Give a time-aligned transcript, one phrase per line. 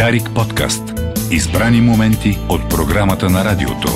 [0.00, 0.82] Дарик подкаст.
[1.30, 3.88] Избрани моменти от програмата на радиото.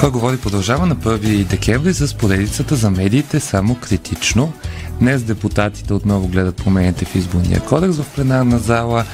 [0.00, 4.52] Кой говори продължава на 1 декември с поредицата за медиите само критично.
[5.00, 9.04] Днес депутатите отново гледат промените в изборния кодекс в пленарна зала.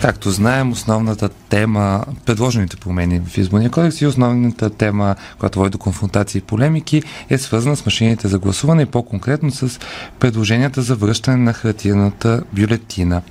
[0.00, 5.78] Както знаем, основната тема, предложените промени в изборния кодекс и основната тема, която води до
[5.78, 9.80] конфронтации и полемики, е свързана с машините за гласуване и по-конкретно с
[10.18, 13.22] предложенията за връщане на хартияната бюлетина.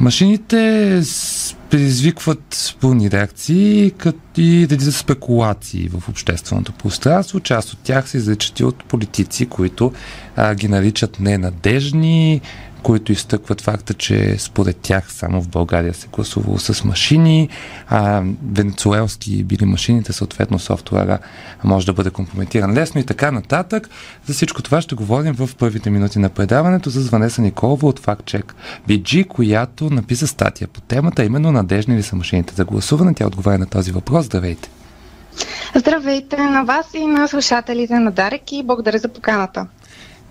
[0.00, 1.02] Машините
[1.70, 3.92] предизвикват пълни реакции
[4.36, 7.40] и редица спекулации в общественото пространство.
[7.40, 9.92] Част от тях се изричат и от политици, които
[10.36, 12.40] а, ги наричат ненадежни,
[12.82, 17.48] които изтъкват факта, че според тях само в България се гласувало с машини,
[17.88, 21.18] а венецуелски били машините, съответно софтуера
[21.64, 23.88] може да бъде компрометиран лесно и така нататък.
[24.26, 28.52] За всичко това ще говорим в първите минути на предаването с Ванеса Николова от FactCheck
[28.88, 33.14] BG, която написа статия по темата, именно надежни ли са машините за гласуване.
[33.14, 34.24] Тя отговаря на този въпрос.
[34.26, 34.68] Здравейте!
[35.74, 39.66] Здравейте на вас и на слушателите на Дарек и благодаря за поканата.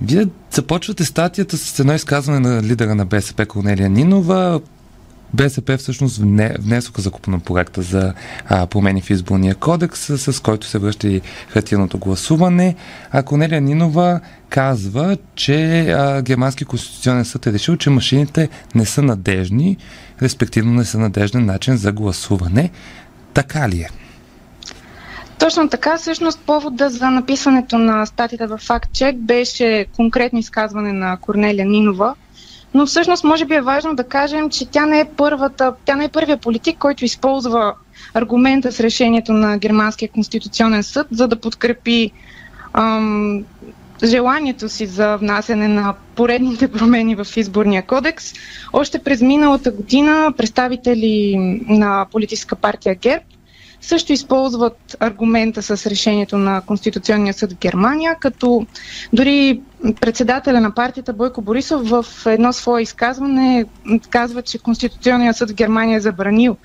[0.02, 4.62] Вие започвате статията с едно изказване на лидера на БСП Корнелия Нинова.
[5.34, 6.22] БСП всъщност
[6.60, 8.14] внесоха законопроекта за
[8.48, 12.76] а, промени в изборния кодекс, с, с който се връща и хартияното гласуване.
[13.12, 19.02] А Корнелия Нинова казва, че а, Германски конституционен съд е решил, че машините не са
[19.02, 19.78] надежни,
[20.22, 22.72] респективно не са надежден начин за гласуване.
[23.34, 23.90] Така ли е?
[25.42, 31.66] Точно така, всъщност повода за написването на статията в FactCheck беше конкретно изказване на Корнелия
[31.66, 32.16] Нинова,
[32.74, 36.04] но всъщност може би е важно да кажем, че тя не е първата, тя не
[36.06, 37.74] е първия политик, който използва
[38.14, 42.12] аргумента с решението на Германския конституционен съд, за да подкрепи
[42.74, 43.44] ам,
[44.04, 48.34] желанието си за внасяне на поредните промени в изборния кодекс.
[48.74, 51.36] Още през миналата година представители
[51.68, 53.24] на политическа партия ГЕРБ
[53.82, 58.66] също използват аргумента с решението на Конституционния съд в Германия, като
[59.14, 59.62] дори
[60.02, 63.66] председателя на партията Бойко Борисов в едно свое изказване
[64.10, 66.58] казва, че Конституционният съд в Германия е забранил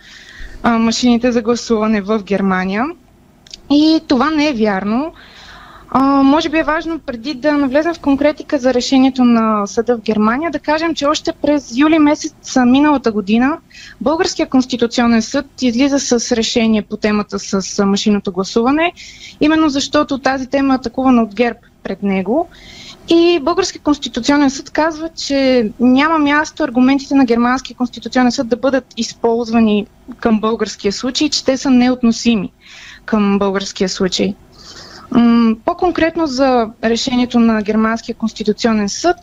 [0.65, 2.85] машините за гласуване в Германия.
[3.71, 5.13] И това не е вярно.
[5.89, 10.01] А, може би е важно преди да навлезем в конкретика за решението на съда в
[10.01, 13.59] Германия, да кажем, че още през юли месец миналата година
[14.01, 18.93] Българския конституционен съд излиза с решение по темата с машинното гласуване,
[19.41, 22.49] именно защото тази тема е атакувана от ГЕРБ пред него.
[23.09, 28.85] И Българския конституционен съд казва, че няма място аргументите на Германския конституционен съд да бъдат
[28.97, 29.87] използвани
[30.21, 32.53] към българския случай, че те са неотносими
[33.05, 34.35] към българския случай.
[35.65, 39.17] По-конкретно за решението на Германския конституционен съд,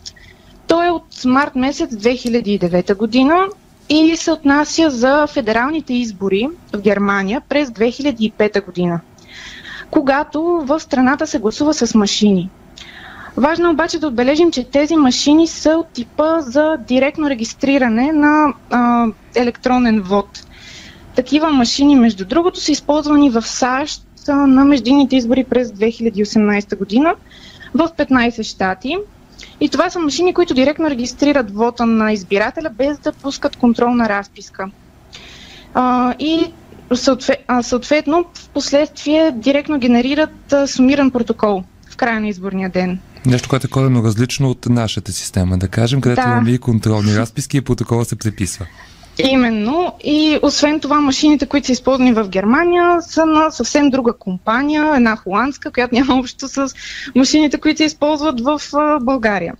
[0.66, 3.46] то е от март месец 2009 година
[3.88, 9.00] и се отнася за федералните избори в Германия през 2005 година,
[9.90, 12.50] когато в страната се гласува с машини.
[13.36, 19.06] Важно обаче да отбележим, че тези машини са от типа за директно регистриране на а,
[19.34, 20.46] електронен вод.
[21.14, 27.14] Такива машини, между другото, са използвани в САЩ на междинните избори през 2018 година
[27.74, 28.96] в 15 щати.
[29.60, 34.70] И това са машини, които директно регистрират вота на избирателя, без да пускат контролна разписка.
[35.74, 36.52] А, и
[37.62, 42.98] съответно, в последствие директно генерират сумиран протокол в края на изборния ден.
[43.26, 46.28] Нещо, което е коренно различно от нашата система, да кажем, където да.
[46.28, 48.66] имаме и контролни разписки и протокола се преписва.
[49.18, 49.92] Именно.
[50.04, 55.16] И освен това, машините, които са използвани в Германия, са на съвсем друга компания, една
[55.16, 56.68] холандска, която няма общо с
[57.14, 58.60] машините, които се използват в
[59.02, 59.54] България.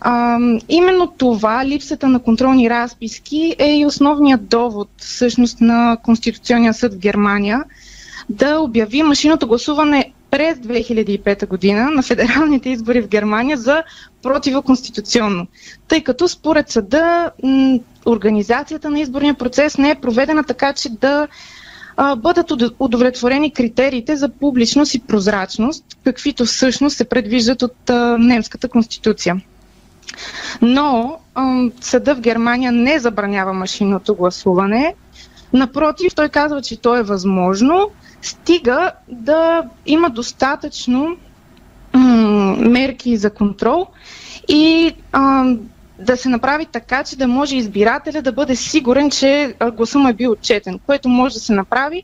[0.00, 0.38] А,
[0.68, 6.98] именно това, липсата на контролни разписки, е и основният довод всъщност на Конституционния съд в
[6.98, 7.64] Германия
[8.28, 13.82] да обяви машиното гласуване през 2005 година на федералните избори в Германия за
[14.22, 15.46] противоконституционно,
[15.88, 17.30] тъй като според съда
[18.06, 21.28] организацията на изборния процес не е проведена така, че да
[22.16, 27.76] бъдат удовлетворени критериите за публичност и прозрачност, каквито всъщност се предвиждат от
[28.18, 29.40] немската конституция.
[30.62, 31.44] Но а,
[31.80, 34.94] съда в Германия не забранява машинното гласуване.
[35.52, 37.90] Напротив, той казва, че то е възможно,
[38.22, 41.16] стига да има достатъчно
[41.94, 42.00] м-
[42.58, 43.86] мерки за контрол
[44.48, 45.44] и а,
[45.98, 50.12] да се направи така, че да може избирателя да бъде сигурен, че гласа му е
[50.12, 52.02] бил отчетен, което може да се направи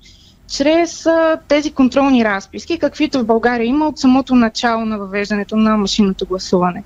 [0.48, 5.76] чрез а, тези контролни разписки, каквито в България има от самото начало на въвеждането на
[5.76, 6.84] машинното гласуване.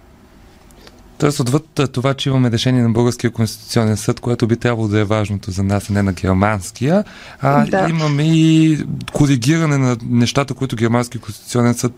[1.18, 5.04] Тоест, отвъд това, че имаме решение на Българския конституционен съд, което би трябвало да е
[5.04, 7.04] важното за нас, а не на германския,
[7.40, 7.86] а да.
[7.90, 8.78] имаме и
[9.12, 11.92] коригиране на нещата, които Германския конституционен съд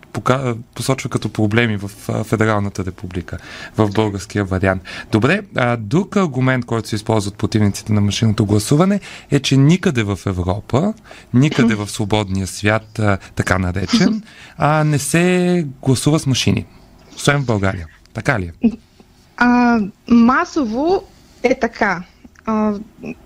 [0.74, 1.88] посочва като проблеми в
[2.24, 3.38] Федералната република,
[3.76, 4.82] в българския вариант.
[5.12, 9.00] Добре, а друг аргумент, който се използва от противниците на машинното гласуване,
[9.30, 10.94] е, че никъде в Европа,
[11.34, 13.00] никъде в свободния свят,
[13.34, 14.22] така наречен,
[14.58, 16.66] а не се гласува с машини.
[17.16, 17.86] Освен в България.
[18.14, 18.70] Така ли е?
[19.42, 19.78] А,
[20.08, 21.02] масово
[21.42, 22.02] е така.
[22.46, 22.74] А,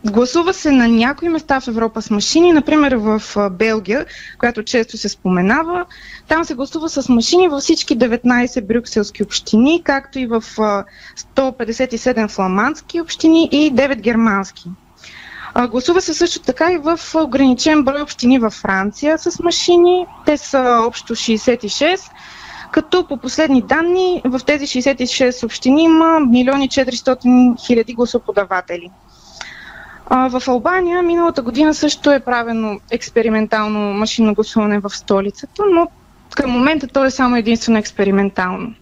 [0.05, 4.07] гласува се на някои места в Европа с машини, например в Белгия,
[4.39, 5.85] която често се споменава.
[6.29, 10.41] Там се гласува с машини във всички 19 брюкселски общини, както и в
[11.37, 14.69] 157 фламандски общини и 9 германски.
[15.55, 20.07] А, гласува се също така и в ограничен брой общини във Франция с машини.
[20.27, 22.11] Те са общо 66
[22.75, 28.91] като по последни данни в тези 66 общини има милиони 400 хиляди гласоподаватели.
[30.11, 35.89] в Албания миналата година също е правено експериментално машинно гласуване в столицата, но
[36.37, 38.75] към момента то е само единствено експериментално.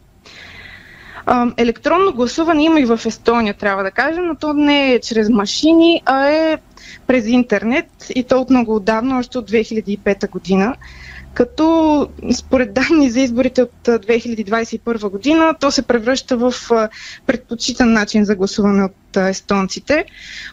[1.56, 6.02] електронно гласуване има и в Естония, трябва да кажем, но то не е чрез машини,
[6.06, 6.58] а е
[7.06, 10.76] през интернет и то от много отдавна, още от 2005 година
[11.34, 16.54] като според данни за изборите от 2021 година, то се превръща в
[17.26, 20.04] предпочитан начин за гласуване от естонците.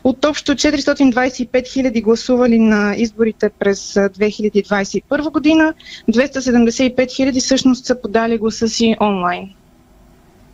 [0.03, 5.73] От общо 425 хиляди гласували на изборите през 2021 година,
[6.11, 9.49] 275 хиляди всъщност са подали гласа си онлайн.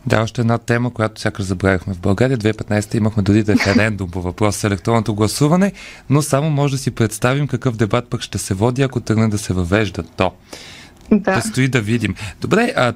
[0.06, 2.38] Да, още една тема, която сякаш забравихме в България.
[2.38, 5.72] 2015 имахме дори референдум по въпрос с електронното гласуване,
[6.10, 9.38] но само може да си представим какъв дебат пък ще се води, ако тръгне да
[9.38, 10.32] се въвежда то.
[11.12, 11.34] Да.
[11.34, 12.14] Предстои да видим.
[12.40, 12.92] Добре, а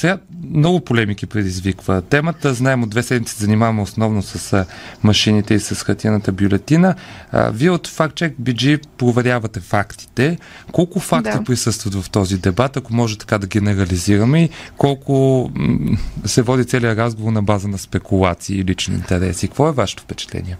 [0.00, 0.18] сега
[0.50, 2.54] много полемики предизвиква темата.
[2.54, 4.66] Знаем, от две седмици занимаваме основно с
[5.02, 6.94] машините и с хартияната бюлетина.
[7.32, 10.38] А, вие от FactCheck BG проверявате фактите.
[10.72, 11.44] Колко факти да.
[11.44, 16.98] присъстват в този дебат, ако може така да генерализираме и колко м- се води целият
[16.98, 19.48] разговор на база на спекулации и лични интереси?
[19.48, 20.56] Какво е вашето впечатление?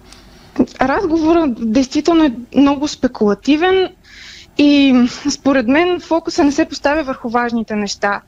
[0.80, 3.88] Разговорът действително е много спекулативен
[4.58, 4.94] и
[5.30, 8.20] според мен фокуса не се поставя върху важните неща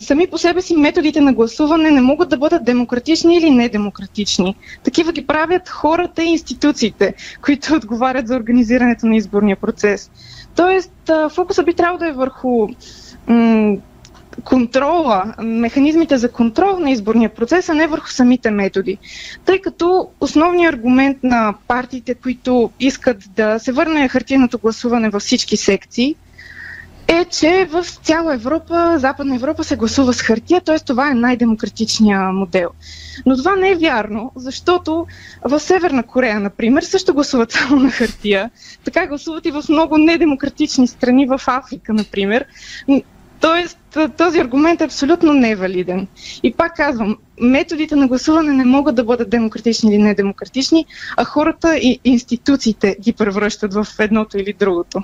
[0.00, 4.54] сами по себе си методите на гласуване не могат да бъдат демократични или недемократични.
[4.82, 10.10] Такива ги правят хората и институциите, които отговарят за организирането на изборния процес.
[10.56, 10.92] Тоест,
[11.30, 12.68] фокуса би трябвало да е върху
[13.26, 13.76] м-
[14.40, 18.98] контрола, механизмите за контрол на изборния процес, а не върху самите методи.
[19.44, 25.56] Тъй като основният аргумент на партиите, които искат да се върне хартийното гласуване във всички
[25.56, 26.16] секции,
[27.08, 30.78] е, че в цяла Европа, Западна Европа се гласува с хартия, т.е.
[30.78, 32.68] това е най-демократичният модел.
[33.26, 35.06] Но това не е вярно, защото
[35.44, 38.50] в Северна Корея, например, също гласуват само на хартия.
[38.84, 42.44] Така гласуват и в много недемократични страни в Африка, например.
[43.40, 43.78] Тоест,
[44.16, 46.06] този аргумент е абсолютно невалиден.
[46.42, 51.76] И пак казвам, методите на гласуване не могат да бъдат демократични или недемократични, а хората
[51.76, 55.02] и институциите ги превръщат в едното или другото.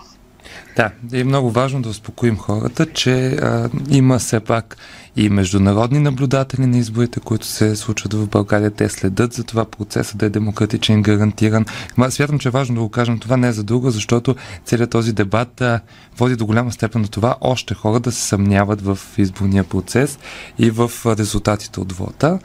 [0.76, 4.76] Да, е много важно да успокоим хората, че а, има все пак
[5.16, 8.70] и международни наблюдатели на изборите, които се случват в България.
[8.70, 11.64] Те следят за това процеса да е демократичен гарантиран.
[12.10, 15.12] Смятам, че е важно да го кажем това не е за друго, защото целият този
[15.12, 15.80] дебат а,
[16.18, 20.18] води до голяма степен на това още хора да се съмняват в изборния процес
[20.58, 22.38] и в резултатите от вота.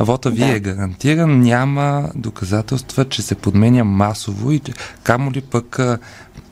[0.00, 0.56] Вота ви да.
[0.56, 4.60] е гарантиран, няма доказателства, че се подменя масово и
[5.02, 5.80] камо ли пък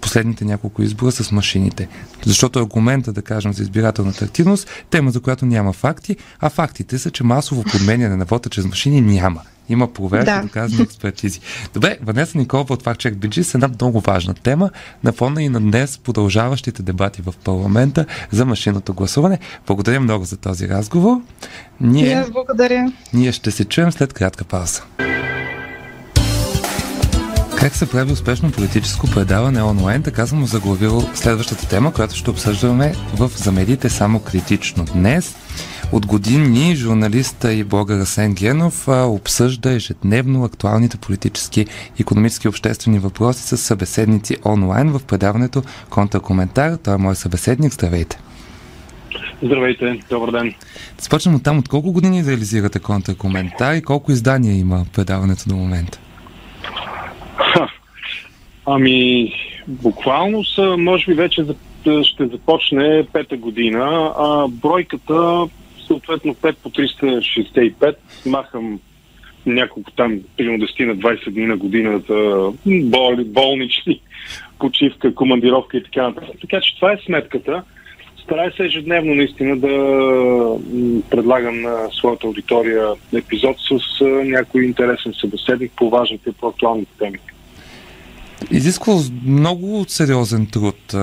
[0.00, 1.88] последните няколко избора с машините.
[2.26, 7.10] Защото аргумента, да кажем, за избирателната активност, тема, за която няма факти, а фактите са,
[7.10, 9.42] че масово подменяне на вота чрез машини няма.
[9.68, 10.42] Има проверки, да.
[10.42, 11.40] доказани експертизи.
[11.74, 14.70] Добре, Ванеса Николова от FactCheck BG с една много важна тема
[15.04, 19.38] на фона и на днес продължаващите дебати в парламента за машинното гласуване.
[19.66, 21.20] Благодаря много за този разговор.
[21.80, 22.92] Ние, благодаря.
[23.12, 24.82] Ние ще се чуем след кратка пауза.
[27.60, 32.92] Как се прави успешно политическо предаване онлайн, така съм заглавил следващата тема, която ще обсъждаме
[33.18, 34.84] в За медиите само критично.
[34.84, 35.36] Днес
[35.92, 41.66] от години журналиста и блогър Асен Генов обсъжда ежедневно актуалните политически,
[42.00, 46.76] економически и обществени въпроси с събеседници онлайн в предаването Контракоментар.
[46.76, 47.72] Той е мой събеседник.
[47.72, 48.18] Здравейте!
[49.42, 50.54] Здравейте, добър ден.
[50.96, 51.58] Да започнем от там.
[51.58, 55.98] От колко години реализирате контракоментар и колко издания има предаването до момента?
[58.66, 59.32] Ами,
[59.68, 61.44] буквално са, може би вече
[62.02, 64.12] ще започне пета година.
[64.18, 65.46] А, бройката
[65.86, 67.94] съответно 5 по 365,
[68.26, 68.80] махам
[69.46, 74.00] няколко там, примерно 10 на 20 дни на година за боли, болнични,
[74.58, 76.40] почивка, командировка и така нататък.
[76.40, 77.62] Така че това е сметката.
[78.30, 79.68] Старай се ежедневно наистина да
[81.10, 87.18] предлагам на своята аудитория епизод с някой интересен събеседник по важните, по актуалните теми.
[88.50, 88.94] Изисква
[89.26, 90.94] много сериозен труд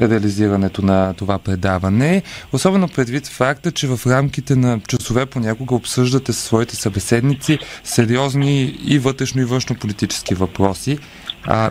[0.00, 6.44] реализирането на това предаване, особено предвид факта, че в рамките на часове понякога обсъждате със
[6.44, 10.98] своите събеседници сериозни и вътрешно и външно политически въпроси.
[11.44, 11.70] А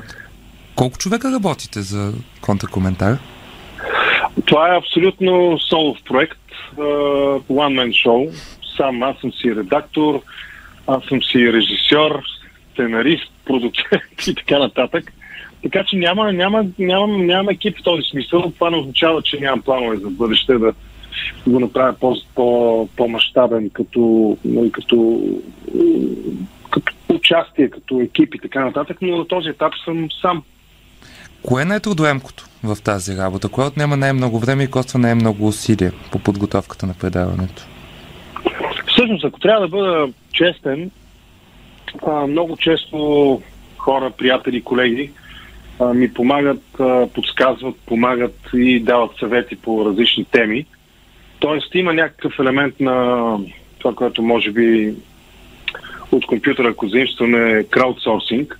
[0.75, 3.19] колко човека работите за контракоментар?
[4.45, 6.39] Това е абсолютно солов проект,
[6.77, 8.31] one man show.
[8.77, 10.21] Сам аз съм си редактор,
[10.88, 12.23] аз съм си режисьор,
[12.73, 15.13] сценарист, продуцент и така нататък.
[15.63, 18.51] Така че няма, няма, нямам, нямам екип в този смисъл.
[18.55, 20.73] Това не означава, че нямам планове за бъдеще да
[21.47, 25.21] го направя по, по, по-масштабен като, нали, като,
[26.69, 30.43] като участие, като екип и така нататък, но на този етап съм сам.
[31.45, 33.50] Кое е най-трудоемкото в тази работа?
[33.50, 37.63] Кое отнема най-много време и коства най-много усилия по подготовката на предаването?
[38.88, 40.91] Всъщност, ако трябва да бъда честен,
[42.27, 43.41] много често
[43.77, 45.12] хора, приятели, колеги
[45.95, 46.63] ми помагат,
[47.13, 50.65] подсказват, помагат и дават съвети по различни теми.
[51.39, 53.38] Тоест има някакъв елемент на
[53.79, 54.95] това, което може би
[56.12, 58.60] от компютъра, ако заимстваме краудсорсинг,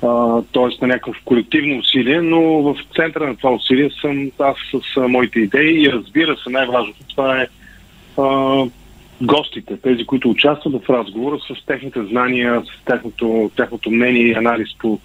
[0.00, 0.82] т.е.
[0.82, 5.82] на някакво колективно усилие, но в центъра на това усилие съм аз с моите идеи
[5.82, 7.46] и разбира се, най-важното това е
[8.18, 8.64] а,
[9.22, 14.68] гостите, тези, които участват в разговора с техните знания, с техното, техното мнение и анализ
[14.78, 14.98] по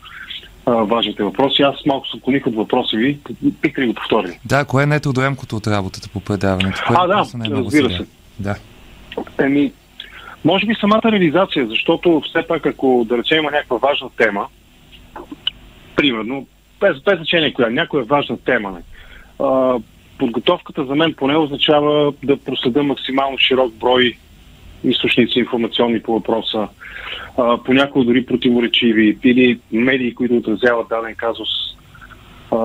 [0.66, 1.62] а, важните въпроси.
[1.62, 3.20] Аз малко се отклоних от въпроса ви.
[3.42, 4.40] Бихте ли го повторили?
[4.46, 6.84] Да, кое е най-трудоемкото от работата по предаването?
[6.88, 8.06] Кое а, да, разбира се.
[8.40, 8.56] Да.
[9.42, 9.72] Еми,
[10.46, 14.48] може би самата реализация, защото все пак, ако да речем има някаква важна тема,
[15.96, 16.48] примерно,
[16.80, 18.78] без, без значение коя, някоя важна тема,
[19.40, 19.80] а,
[20.18, 24.18] подготовката за мен поне означава да проследа максимално широк брой
[24.84, 26.68] източници информационни по въпроса,
[27.66, 31.50] понякога дори противоречиви, или медии, които отразяват даден казус,
[32.52, 32.58] а,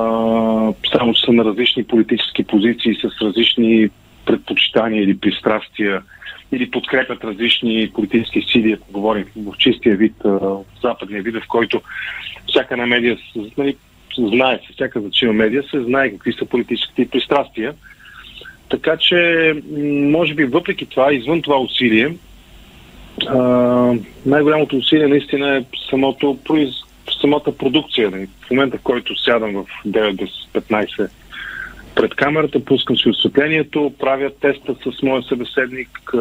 [0.93, 3.89] само че са на различни политически позиции, с различни
[4.27, 6.03] предпочитания или пристрастия,
[6.53, 11.81] или подкрепят различни политически сили, ако говорим в чистия вид, в западния вид, в който
[12.49, 13.19] всяка една медия
[13.59, 13.77] нали,
[14.19, 17.75] знае се, всяка значима медия се знае какви са политическите пристрастия.
[18.69, 19.55] Така че,
[20.11, 22.17] може би, въпреки това, извън това усилие,
[24.27, 26.39] най-голямото усилие наистина е самото
[27.21, 28.11] самата продукция.
[28.11, 28.29] Нали.
[28.47, 31.09] В момента, в който сядам в 9-15
[31.97, 36.13] пред камерата, пускам си осветлението, правя теста с моя събеседник,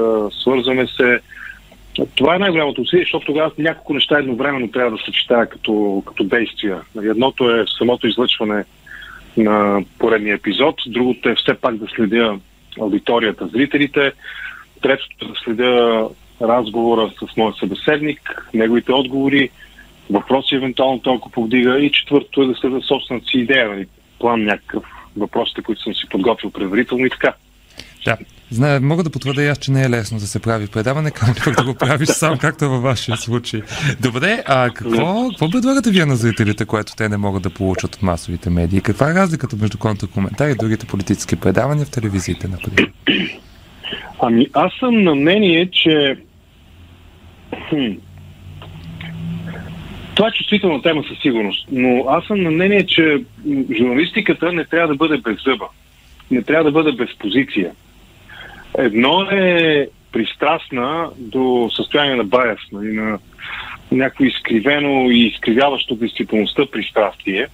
[0.42, 1.20] свързваме се.
[2.16, 6.82] Това е най-голямото усилие, защото тогава няколко неща едновременно трябва да съчетая като, като действия.
[7.04, 8.64] Едното е самото излъчване
[9.38, 12.40] на поредния епизод, другото е все пак да следя
[12.82, 14.12] аудиторията, зрителите,
[14.82, 16.08] третото е да следя
[16.42, 19.50] разговора с моя събеседник, неговите отговори,
[20.10, 23.86] въпроси евентуално толкова повдига и четвъртото е да следя собствената си идея, нали,
[24.20, 24.84] план някакъв,
[25.18, 27.34] въпросите, които съм си подготвил предварително и така.
[28.06, 28.18] Да.
[28.52, 31.34] Знае, мога да потвърда и аз, че не е лесно да се прави предаване, камо
[31.46, 33.62] пък да го правиш сам, както е във вашия случай.
[34.02, 38.02] Добре, а какво, какво предлагате вие на зрителите, което те не могат да получат от
[38.02, 38.82] масовите медии?
[38.82, 42.92] Каква е разликата между контракоментар и другите политически предавания в телевизиите, например?
[44.20, 46.18] Ами, аз съм на мнение, че
[47.70, 47.86] хм,
[50.16, 53.24] това е чувствителна тема със сигурност, но аз съм на мнение, че
[53.78, 55.68] журналистиката не трябва да бъде без зъба.
[56.32, 57.72] Не трябва да бъде без позиция.
[58.78, 63.20] Едно е пристрастна до състояние на баяс, нали, на
[63.92, 67.48] някакво изкривено и изкривяващо действителността пристрастие.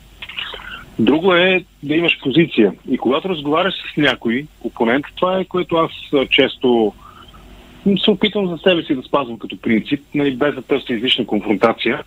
[1.00, 2.74] Друго е да имаш позиция.
[2.90, 5.92] И когато разговаряш с някой опонент, това е което аз
[6.30, 6.94] често
[8.04, 12.04] се опитвам за себе си да спазвам като принцип, нали, без да търся излишна конфронтация.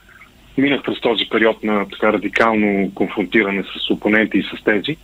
[0.58, 4.96] Минах през този период на така радикално конфронтиране с опоненти и с тези.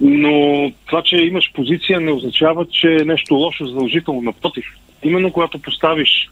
[0.00, 4.22] Но това, че имаш позиция, не означава, че е нещо лошо задължително.
[4.22, 4.64] Напротив,
[5.02, 6.30] именно когато поставиш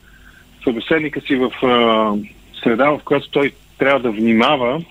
[0.64, 2.12] събеседника си в а,
[2.62, 4.82] среда, в която той трябва да внимава,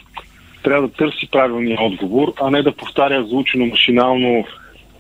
[0.64, 4.46] трябва да търси правилния отговор, а не да повтаря заучено машинално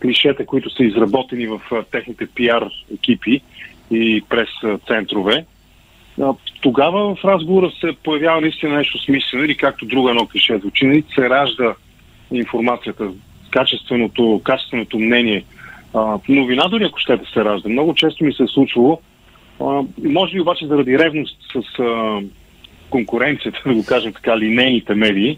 [0.01, 3.41] клишета, които са изработени в а, техните пиар екипи
[3.91, 4.49] и през
[4.87, 5.45] центрове.
[6.61, 11.03] Тогава в разговора се появява наистина нещо смислено или както друго едно клише звучи, нали,
[11.15, 11.75] се ражда
[12.31, 13.07] информацията,
[13.51, 15.43] качественото, качественото мнение
[15.93, 17.69] А, новина дори ако щете се ражда.
[17.69, 18.99] Много често ми се е случвало,
[20.03, 22.19] може би обаче заради ревност с а,
[22.89, 25.37] конкуренцията, да го кажем така, линейните медии,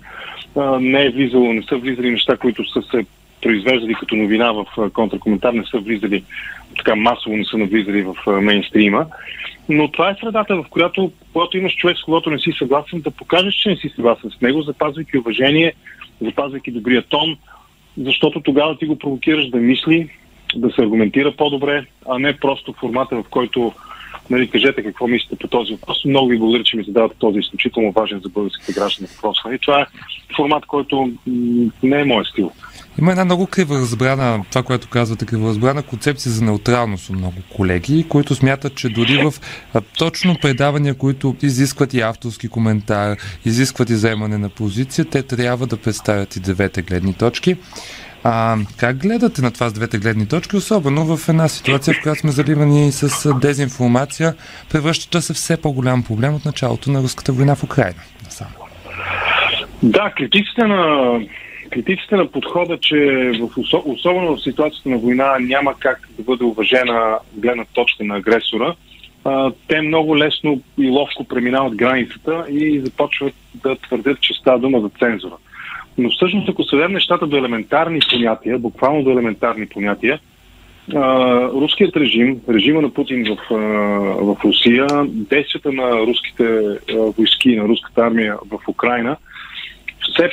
[0.56, 3.06] а, не е влизало, не са влизали неща, които са се
[3.46, 6.24] произвеждали като новина в контракоментар, не са влизали
[6.78, 9.06] така масово, не са навлизали в мейнстрима.
[9.70, 13.12] Но това е средата, в която, когато имаш човек, с когото не си съгласен, да
[13.12, 15.74] покажеш, че не си съгласен с него, запазвайки уважение,
[16.22, 17.38] запазвайки добрия тон,
[17.98, 20.10] защото тогава ти го провокираш да мисли,
[20.56, 23.74] да се аргументира по-добре, а не просто формата, в който
[24.30, 26.06] нали, кажете какво мислите по този въпрос.
[26.06, 29.38] Много ви благодаря, че ми задавате този изключително важен за българските граждани въпрос.
[29.46, 29.60] И нали.
[29.60, 29.86] това е
[30.36, 31.12] формат, който
[31.84, 32.52] не е моят стил.
[33.00, 37.36] Има една много крива разбрана, това, което казвате, крива разбрана концепция за неутралност от много
[37.56, 39.34] колеги, които смятат, че дори в
[39.74, 45.68] а, точно предавания, които изискват и авторски коментар, изискват и заемане на позиция, те трябва
[45.68, 47.58] да представят и двете гледни точки.
[48.24, 52.20] А, как гледате на това с двете гледни точки, особено в една ситуация, в която
[52.20, 54.36] сме заливани с дезинформация,
[54.72, 58.00] превръщаща се все по-голям проблем от началото на руската война в Украина?
[59.84, 61.20] Да, критиците на
[61.76, 63.50] критиците на подхода, че в,
[63.86, 68.76] особено в ситуацията на война няма как да бъде уважена гледна точка на агресора,
[69.68, 74.90] те много лесно и ловко преминават границата и започват да твърдят, че става дума за
[74.90, 75.36] цензура.
[75.98, 80.20] Но всъщност, ако се нещата до елементарни понятия, буквално до елементарни понятия,
[81.54, 83.56] руският режим, режима на Путин в,
[84.22, 86.78] в Русия, действията на руските
[87.18, 89.18] войски, на руската армия в Украина,
[90.12, 90.30] все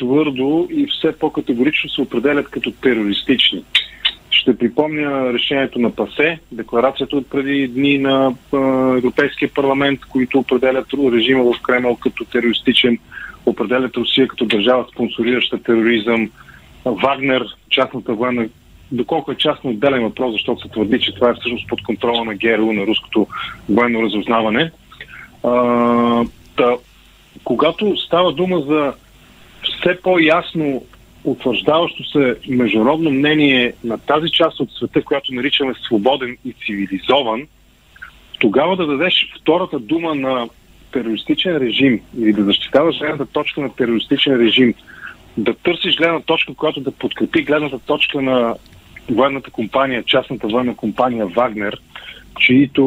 [0.00, 3.64] по-твърдо и все по-категорично се определят като терористични.
[4.30, 8.34] Ще припомня решението на ПАСЕ, декларацията от преди дни на
[8.98, 12.98] Европейския парламент, които определят режима в Кремъл като терористичен
[13.46, 16.30] определят Русия като държава спонсорираща тероризъм,
[16.84, 18.48] Вагнер, частната военна,
[18.92, 22.34] доколко е частно отделен въпрос, защото се твърди, че това е всъщност под контрола на
[22.34, 23.26] ГРУ, на руското
[23.68, 24.70] военно разузнаване.
[25.44, 25.50] А,
[26.56, 26.76] да,
[27.44, 28.92] когато става дума за
[29.62, 30.84] все по-ясно
[31.24, 37.46] утвърждаващо се международно мнение на тази част от света, която наричаме свободен и цивилизован,
[38.38, 40.48] тогава да дадеш втората дума на
[40.92, 44.74] терористичен режим или да защитаваш гледната точка на терористичен режим,
[45.36, 48.54] да търсиш гледна точка, която да подкрепи гледната точка на
[49.10, 51.80] военната компания, частната военна компания Вагнер,
[52.38, 52.84] чието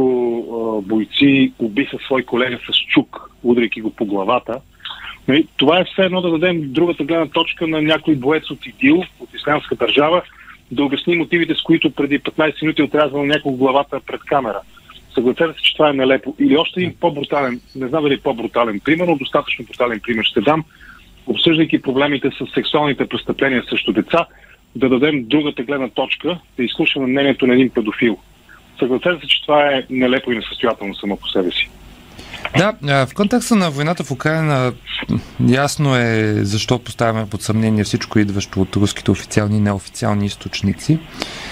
[0.86, 4.60] бойци убиха свой колега с чук, удряйки го по главата.
[5.28, 9.04] Нали, това е все едно да дадем другата гледна точка на някой боец от ИДИЛ,
[9.20, 10.22] от Исламска държава,
[10.72, 14.60] да обясни мотивите, с които преди 15 минути е отрязвал някой главата пред камера.
[15.14, 16.36] Съгласете се, че това е нелепо.
[16.40, 20.42] Или още един по-брутален, не знам дали е по-брутален пример, но достатъчно брутален пример ще
[20.42, 20.64] дам,
[21.28, 24.26] обсъждайки проблемите с сексуалните престъпления срещу деца,
[24.76, 28.18] да дадем другата гледна точка, да изслушаме мнението на един педофил.
[28.80, 31.70] Съгласете се, че това е нелепо и несъстоятелно само по себе си.
[32.58, 34.74] Да, в контекста на войната в Украина
[35.48, 41.00] ясно е защо поставяме под съмнение всичко идващо от руските официални и неофициални източници.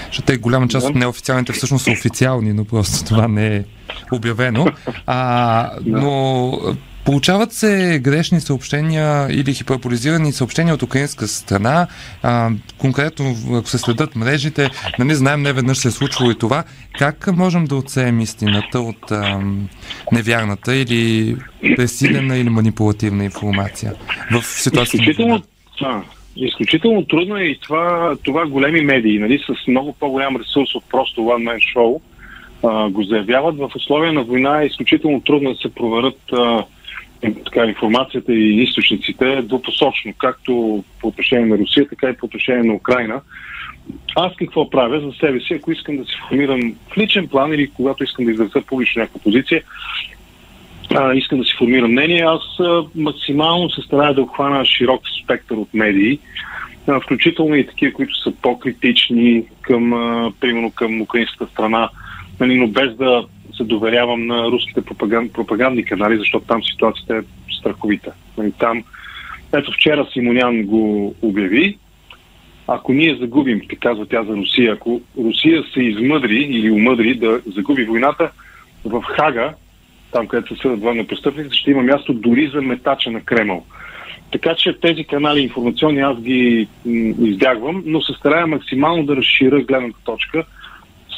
[0.06, 3.64] Защото те голяма част от неофициалните всъщност са официални, но просто това не е
[4.12, 4.66] обявено.
[5.06, 6.52] А, но
[7.04, 11.86] Получават се грешни съобщения или хиперполизирани съобщения от украинска страна.
[12.22, 16.64] А, конкретно, ако се следят мрежите, нали, знаем не веднъж се е случвало и това.
[16.98, 19.40] Как можем да оценим истината от а,
[20.12, 21.36] невярната или
[21.76, 23.94] пресилена или манипулативна информация
[24.32, 25.02] в ситуацията?
[25.02, 25.42] Изключително,
[25.80, 26.02] а,
[26.36, 31.20] изключително трудно е и това, това големи медии, нали, с много по-голям ресурс от просто
[31.20, 32.00] one man show,
[32.62, 33.56] а, го заявяват.
[33.56, 36.64] В условия на война е изключително трудно да се проверят а,
[37.44, 42.74] така, информацията и източниците двупосочно, както по отношение на Русия, така и по отношение на
[42.74, 43.20] Украина.
[44.16, 47.70] Аз какво правя за себе си, ако искам да се формирам в личен план или
[47.70, 49.62] когато искам да изразя публично някаква позиция,
[50.94, 55.56] а, искам да си формирам мнение, аз а, максимално се старая да обхвана широк спектър
[55.56, 56.18] от медии,
[56.86, 61.88] а, включително и такива, които са по-критични към, а, примерно към украинската страна,
[62.40, 63.24] нали, но без да
[63.56, 68.12] се доверявам на руските пропаганд, пропагандни канали, защото там ситуацията е страховита.
[68.38, 68.84] Нали, там,
[69.52, 71.78] ето вчера Симонян го обяви,
[72.66, 77.84] ако ние загубим, казва тя за Русия, ако Русия се измъдри или умъдри да загуби
[77.84, 78.30] войната,
[78.84, 79.54] в Хага,
[80.12, 83.64] там където се съдят военно престъпници, ще има място дори за метача на Кремъл.
[84.32, 86.68] Така че тези канали информационни аз ги
[87.20, 90.44] избягвам, но се старая максимално да разширя гледната точка,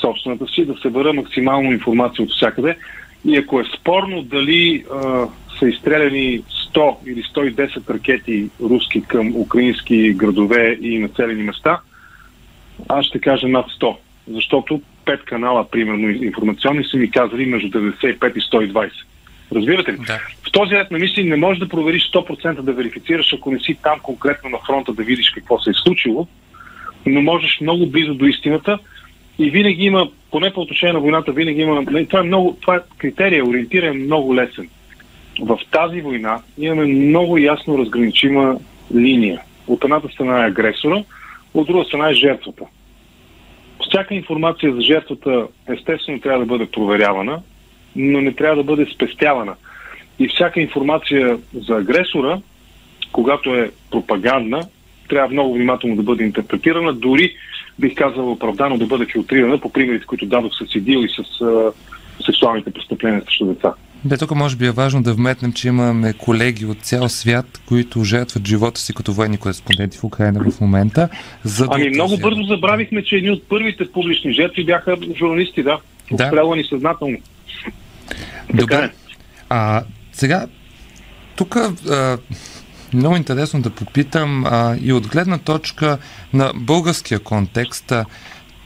[0.00, 2.76] собствената си, да събера максимално информация от всякъде.
[3.24, 5.26] И ако е спорно дали а,
[5.58, 6.42] са изстреляни
[6.74, 11.80] 100 или 110 ракети руски към украински градове и населени места,
[12.88, 13.96] аз ще кажа над 100.
[14.28, 18.90] Защото пет канала, примерно, информационни са ми казали между 95 и 120.
[19.54, 19.96] Разбирате ли?
[19.96, 20.18] Да.
[20.48, 23.78] В този ред на мисли не можеш да провериш 100% да верифицираш, ако не си
[23.82, 26.28] там конкретно на фронта да видиш какво се е случило,
[27.06, 28.78] но можеш много близо до истината
[29.38, 32.80] и винаги има, поне по отношение на войната, винаги има, това е много, това е
[32.98, 34.68] критерия, ориентиран е много лесен.
[35.40, 38.58] В тази война имаме много ясно разграничима
[38.94, 39.40] линия.
[39.66, 41.04] От едната страна е агресора,
[41.54, 42.64] от друга страна е жертвата.
[43.88, 47.42] Всяка информация за жертвата естествено трябва да бъде проверявана,
[47.96, 49.54] но не трябва да бъде спестявана.
[50.18, 52.40] И всяка информация за агресора,
[53.12, 54.62] когато е пропагандна,
[55.08, 57.34] трябва много внимателно да бъде интерпретирана, дори
[57.78, 61.72] бих казал оправдано да бъде филтрирана по примерите, които дадох с ИДИЛ и с а,
[62.24, 63.74] сексуалните престъпления срещу деца.
[64.04, 68.04] Да, тук може би е важно да вметнем, че имаме колеги от цял свят, които
[68.04, 71.08] жертват живота си като военни кореспонденти в Украина в момента.
[71.44, 75.78] За ами много бързо забравихме, че едни от първите публични жертви бяха журналисти, да.
[76.12, 76.24] да.
[76.24, 77.18] Обстрелвани съзнателно.
[78.54, 78.74] Добре.
[78.74, 78.90] Така е.
[79.48, 79.82] А,
[80.12, 80.46] сега,
[81.36, 81.56] тук
[82.94, 85.98] много интересно да попитам а, и от гледна точка
[86.32, 87.92] на българския контекст.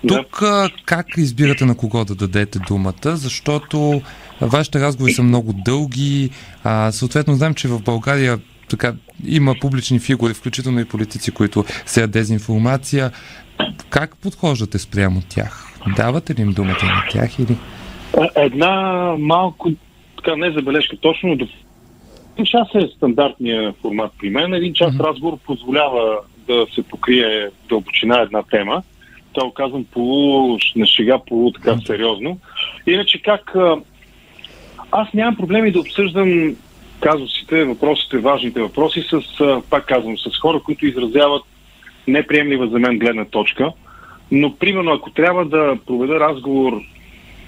[0.08, 0.70] Тук да.
[0.84, 2.94] как избирате на кого да дадете думата?
[3.16, 4.02] Защото
[4.40, 6.30] вашите разговори са много дълги.
[6.64, 8.38] А, съответно, знам, че в България
[8.68, 8.94] така,
[9.26, 13.10] има публични фигури, включително и политици, които сеят дезинформация.
[13.90, 15.64] Как подхождате спрямо тях?
[15.96, 17.56] Давате ли им думата на тях или?
[18.36, 18.70] Една
[19.18, 19.70] малко,
[20.16, 21.36] така не забележка, точно
[22.38, 24.54] един час е стандартния формат при мен.
[24.54, 25.04] Един час mm-hmm.
[25.04, 28.82] разговор позволява да се покрие дълбочина една тема.
[29.32, 31.86] Това го казвам полу на шега, полу така mm-hmm.
[31.86, 32.38] сериозно.
[32.86, 33.54] Иначе как...
[34.90, 36.56] Аз нямам проблеми да обсъждам
[37.00, 39.20] казусите, въпросите, важните въпроси с,
[39.70, 41.42] пак казвам, с хора, които изразяват
[42.06, 43.72] неприемлива за мен гледна точка.
[44.30, 46.80] Но, примерно, ако трябва да проведа разговор,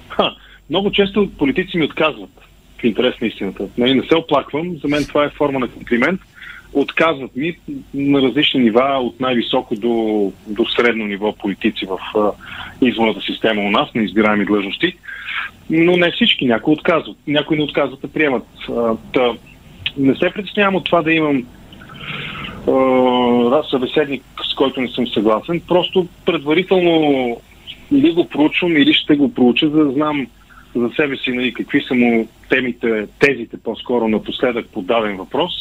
[0.08, 0.34] ха,
[0.70, 2.39] много често политици ми отказват
[2.80, 3.68] в интерес на истината.
[3.78, 6.20] Нали, не се оплаквам, за мен това е форма на комплимент.
[6.72, 7.56] Отказват ми
[7.94, 12.30] на различни нива, от най-високо до, до средно ниво политици в а,
[12.86, 14.96] изборната система у нас, на избираеми длъжности.
[15.70, 17.16] Но не всички, някои отказват.
[17.26, 18.46] Някои не отказват да приемат.
[18.68, 19.32] А, та,
[19.96, 21.44] не се притеснявам от това да имам
[23.52, 25.60] раз събеседник, с който не съм съгласен.
[25.68, 27.36] Просто предварително
[27.92, 30.26] или го проучвам, или ще го проуча, за да знам
[30.74, 35.52] за себе си нали, какви са му темите, тезите по-скоро напоследък по даден въпрос.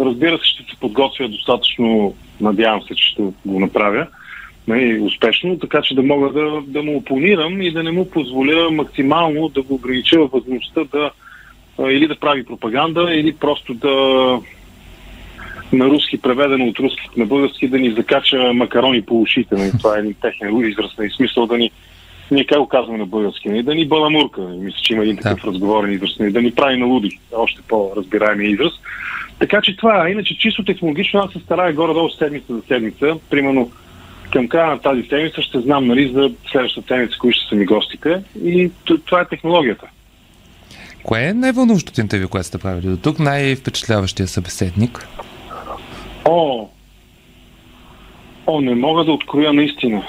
[0.00, 4.06] Разбира се, ще се подготвя достатъчно, надявам се, че ще го направя
[4.68, 8.70] нали, успешно, така че да мога да, да му опонирам и да не му позволя
[8.70, 11.10] максимално да го огранича във възможността да
[11.90, 13.90] или да прави пропаганда, или просто да
[15.72, 19.54] на руски, преведено от руски на български, да ни закача макарони по ушите.
[19.54, 19.70] Нали.
[19.78, 21.70] Това е един техен израз, нали, смисъл да ни
[22.30, 23.54] ние как го казваме на български, не?
[23.54, 23.62] Нали?
[23.62, 25.46] да ни баламурка, мисля, че има един такъв да.
[25.46, 26.24] разговорен израз, не?
[26.24, 26.32] Нали?
[26.32, 28.72] да ни прави на луди, още по-разбираемия израз.
[29.38, 30.10] Така че това, е.
[30.10, 33.70] иначе чисто технологично аз се старая горе-долу седмица за седмица, примерно
[34.32, 37.64] към края на тази седмица ще знам нали, за следващата седмица кои ще са ми
[37.64, 38.70] гостите и
[39.04, 39.86] това е технологията.
[41.02, 43.18] Кое е най-вълнуващото интервю, което сте правили до тук?
[43.18, 45.08] Най-впечатляващия събеседник?
[46.24, 46.68] О,
[48.46, 50.02] о, не мога да откроя наистина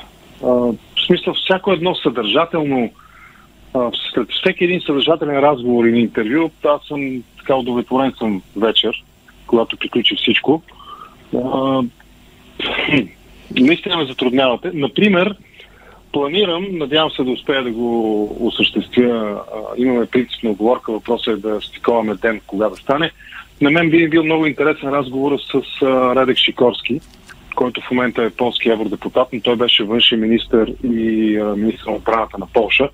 [1.05, 2.91] смисъл, всяко едно съдържателно,
[4.13, 9.03] след всеки един съдържателен разговор или интервю, аз съм така удовлетворен съм вечер,
[9.47, 10.61] когато приключи всичко.
[11.35, 11.81] А,
[13.59, 14.71] наистина ме затруднявате.
[14.73, 15.35] Например,
[16.13, 19.41] планирам, надявам се да успея да го осъществя.
[19.77, 23.11] Имаме принципна оговорка, въпросът е да стиковаме ден, кога да стане.
[23.61, 26.99] На мен би бил много интересен разговор с Радек Шикорски,
[27.55, 32.37] който в момента е полски евродепутат, но той беше външен министр и министр на отбраната
[32.37, 32.89] на Польша.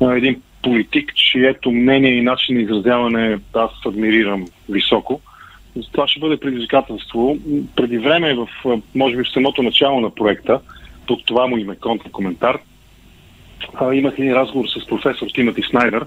[0.00, 5.20] Един политик, чието мнение и начин на изразяване аз адмирирам високо.
[5.92, 7.38] Това ще бъде предизвикателство.
[7.76, 8.48] Преди време, в,
[8.94, 10.60] може би в самото начало на проекта,
[11.06, 12.58] под това му име контра коментар,
[13.92, 16.06] имах един разговор с професор Тимати Снайдер.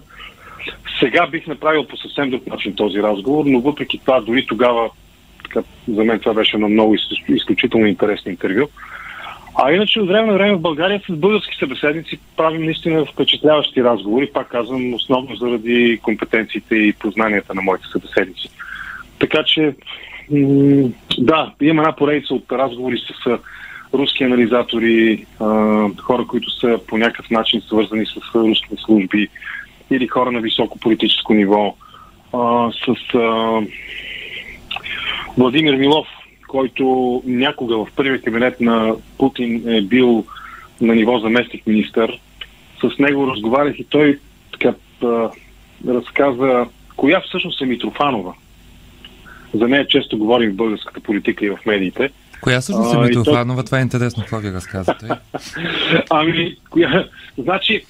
[1.00, 4.90] Сега бих направил по съвсем друг начин този разговор, но въпреки това, дори тогава
[5.54, 6.96] така, за мен това беше едно много
[7.28, 8.68] изключително интересно интервю.
[9.56, 14.30] А иначе от време на време в България с български събеседници правим наистина впечатляващи разговори,
[14.34, 18.50] пак казвам, основно заради компетенциите и познанията на моите събеседници.
[19.20, 19.76] Така че,
[21.18, 23.40] да, има една поредица от разговори с
[23.94, 25.26] руски анализатори,
[26.02, 29.28] хора, които са по някакъв начин свързани с руските служби
[29.92, 31.76] или хора на високо политическо ниво,
[32.72, 33.14] с
[35.38, 36.08] Владимир Милов,
[36.48, 40.26] който някога в първия кабинет на Путин е бил
[40.82, 42.20] на ниво заместник министър.
[42.82, 44.20] С него разговарях и той
[44.52, 44.74] така
[45.88, 46.66] разказа
[46.96, 48.34] коя всъщност е Митрофанова.
[49.54, 52.10] За нея често говорим в българската политика и в медиите.
[52.42, 53.62] Коя всъщност е Митрофанова?
[53.62, 53.66] То...
[53.66, 54.24] Това е интересно.
[54.24, 55.08] Какво ви разказвате?
[56.10, 57.08] ами, коя...
[57.38, 57.86] Значи,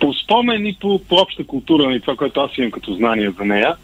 [0.00, 3.30] по спомен и по, по обща култура и нали, това, което аз имам като знание
[3.38, 3.76] за нея,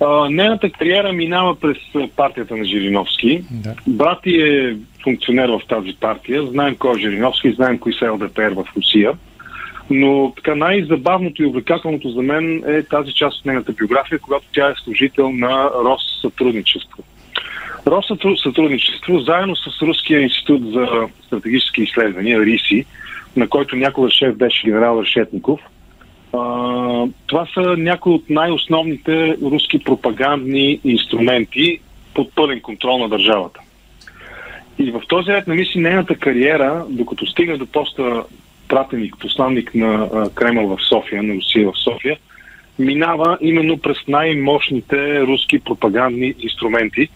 [0.00, 1.76] а, нейната кариера минава през
[2.16, 3.44] партията на Жириновски.
[3.50, 3.74] Да.
[3.86, 6.46] Брат е функционер в тази партия.
[6.46, 9.12] Знаем кой е Жириновски, знаем кои са ЛДПР в Русия.
[9.90, 14.68] Но така най-забавното и увлекателното за мен е тази част от нейната биография, когато тя
[14.68, 17.02] е служител на Россътрудничество.
[17.86, 20.86] Россътрудничество, заедно с Руския институт за
[21.26, 22.84] стратегически изследвания, РИСИ,
[23.36, 25.60] на който някога шеф беше генерал Решетников,
[27.26, 31.78] това са някои от най-основните руски пропагандни инструменти
[32.14, 33.60] под пълен контрол на държавата.
[34.78, 38.24] И в този ред на мисли нейната кариера, докато стигна до поста
[38.68, 42.18] пратеник, посланник на Кремъл в София, на Русия в София,
[42.78, 47.08] минава именно през най-мощните руски пропагандни инструменти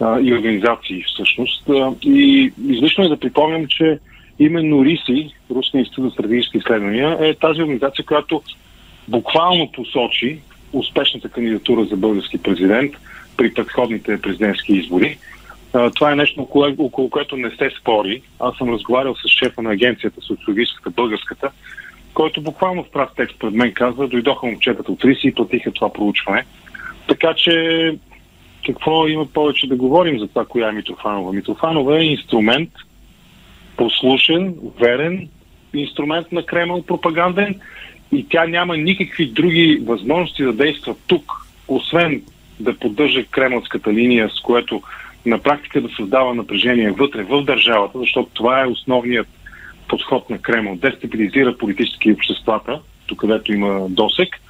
[0.00, 1.70] а, и организации всъщност.
[2.02, 3.98] И излишно е да припомням, че
[4.38, 8.42] именно РИСИ, Руския институт за стратегически изследвания, е тази организация, която
[9.08, 10.38] буквално посочи
[10.72, 12.92] успешната кандидатура за български президент
[13.36, 15.18] при предходните президентски избори.
[15.94, 18.22] Това е нещо, около, около което не се спори.
[18.40, 21.50] Аз съм разговарял с шефа на агенцията, социологическата, българската,
[22.14, 25.92] който буквално в прав текст пред мен казва, дойдоха момчетата от Риси и платиха това
[25.92, 26.44] проучване.
[27.08, 27.96] Така че
[28.66, 31.32] какво има повече да говорим за това, коя е Митрофанова?
[31.32, 32.70] Митрофанова е инструмент,
[33.76, 35.28] послушен, верен
[35.74, 37.60] инструмент на Кремъл, пропаганден
[38.12, 41.32] и тя няма никакви други възможности да действа тук,
[41.68, 42.22] освен
[42.60, 44.82] да поддържа кремълската линия, с което
[45.26, 49.28] на практика да създава напрежение вътре в държавата, защото това е основният
[49.88, 50.76] подход на Кремъл.
[50.76, 54.40] Дестабилизира политически обществата, тук където има досек,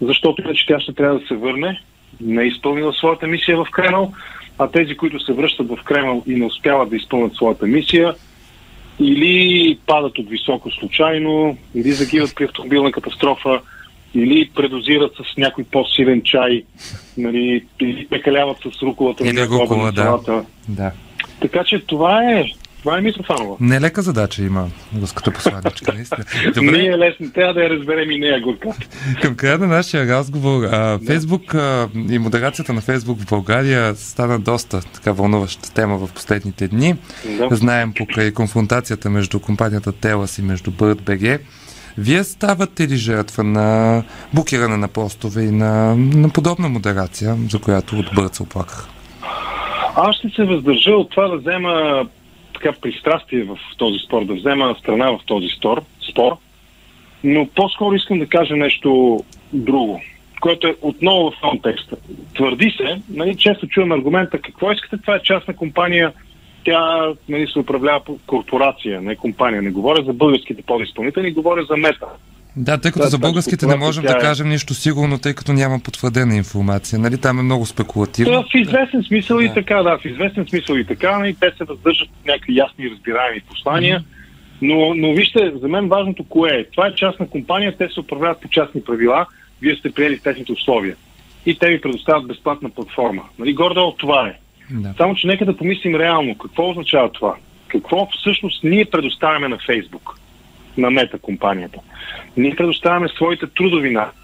[0.00, 1.80] защото иначе тя ще трябва да се върне,
[2.20, 4.12] не е изпълнила своята мисия в Кремъл,
[4.58, 8.14] а тези, които се връщат в Кремъл и не успяват да изпълнят своята мисия,
[9.00, 13.60] или падат от високо случайно, или загиват при автомобилна катастрофа,
[14.14, 16.62] или предозират с някой по-силен чай,
[17.16, 20.44] нали, или пекаляват с руковата на рукола, да.
[20.68, 20.92] да.
[21.40, 22.44] Така че това е
[22.94, 23.56] е Митрофанова.
[23.60, 24.68] Не е лека задача има
[25.00, 26.24] руската посланичка, наистина.
[26.54, 26.70] Добре.
[26.76, 28.68] Не е лесно, трябва да я разберем и нея горка.
[29.22, 34.38] Към края на нашия разговор, а, Фейсбук а, и модерацията на Фейсбук в България стана
[34.38, 36.94] доста така вълнуваща тема в последните дни.
[37.38, 37.56] Да.
[37.56, 41.40] Знаем покрай конфронтацията между компанията Телас и между BirdBG.
[41.98, 44.02] Вие ставате ли жертва на
[44.34, 48.88] букиране на постове и на, на подобна модерация, за която от Бърд се оплаках?
[49.96, 52.06] Аз ще се въздържа от това да взема
[52.66, 56.36] така пристрастие в този спор, да взема страна в този спор, спор
[57.24, 59.20] но по-скоро искам да кажа нещо
[59.52, 60.00] друго,
[60.40, 61.96] което е отново в контекста.
[62.34, 66.12] Твърди се, нали, често чувам аргумента, какво искате, това е частна компания,
[66.64, 69.62] тя нали, се управлява по корпорация, не компания.
[69.62, 72.06] Не говоря за българските подизпълнители, говоря за мета.
[72.56, 74.18] Да, тъй като да, за българските не можем да е...
[74.18, 76.98] кажем нищо сигурно, тъй като няма потвърдена информация.
[76.98, 77.18] Нали?
[77.18, 78.32] Там е много спекулативно.
[78.32, 79.44] Да, в известен смисъл да.
[79.44, 81.18] и така, да, в известен смисъл и така.
[81.18, 81.36] Нали?
[81.40, 84.00] Те се въздържат някакви ясни разбираеми послания.
[84.00, 84.16] Mm-hmm.
[84.62, 86.64] Но, но вижте, за мен важното кое е.
[86.64, 89.26] Това е частна компания, те се управляват по частни правила,
[89.62, 90.96] вие сте приели техните условия.
[91.46, 93.22] И те ви предоставят безплатна платформа.
[93.38, 93.54] Нали?
[93.54, 94.38] Гордо това е.
[94.70, 94.94] Да.
[94.96, 96.38] Само, че нека да помислим реално.
[96.38, 97.36] Какво означава това?
[97.68, 100.18] Какво всъщност ние предоставяме на Фейсбук?
[100.76, 101.78] На мета компанията.
[102.36, 104.18] Ние предоставяме своите трудови навици,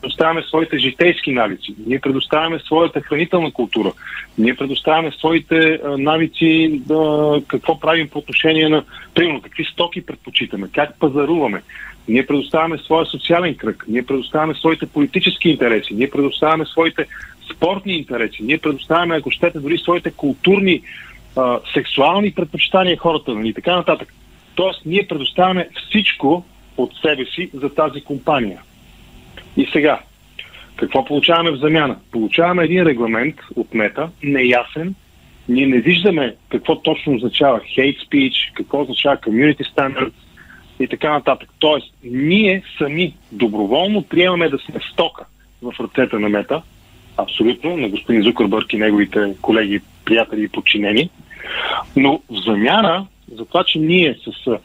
[0.00, 3.92] предоставяме своите житейски навици, ние предоставяме своята хранителна култура,
[4.38, 10.68] ние предоставяме своите а, навици да, какво правим по отношение на, примерно, какви стоки предпочитаме,
[10.74, 11.62] как пазаруваме.
[12.08, 17.06] Ние предоставяме своя социален кръг, ние предоставяме своите политически интереси, ние предоставяме своите
[17.54, 20.82] спортни интереси, ние предоставяме, ако щете, дори своите културни,
[21.36, 24.12] а, сексуални предпочитания хората, нали, така нататък.
[24.56, 26.44] Тоест, ние предоставяме всичко
[26.76, 28.60] от себе си за тази компания.
[29.56, 30.00] И сега,
[30.76, 31.96] какво получаваме в замяна?
[32.12, 34.94] Получаваме един регламент от мета, неясен.
[35.48, 40.12] Ние не виждаме какво точно означава hate speech, какво означава community standards
[40.80, 41.48] и така нататък.
[41.58, 45.24] Тоест, ние сами доброволно приемаме да сме стока
[45.62, 46.62] в ръцете на мета,
[47.16, 51.10] абсолютно, на господин Зукърбърг и неговите колеги, приятели и подчинени.
[51.96, 54.58] Но в замяна за това, че ние с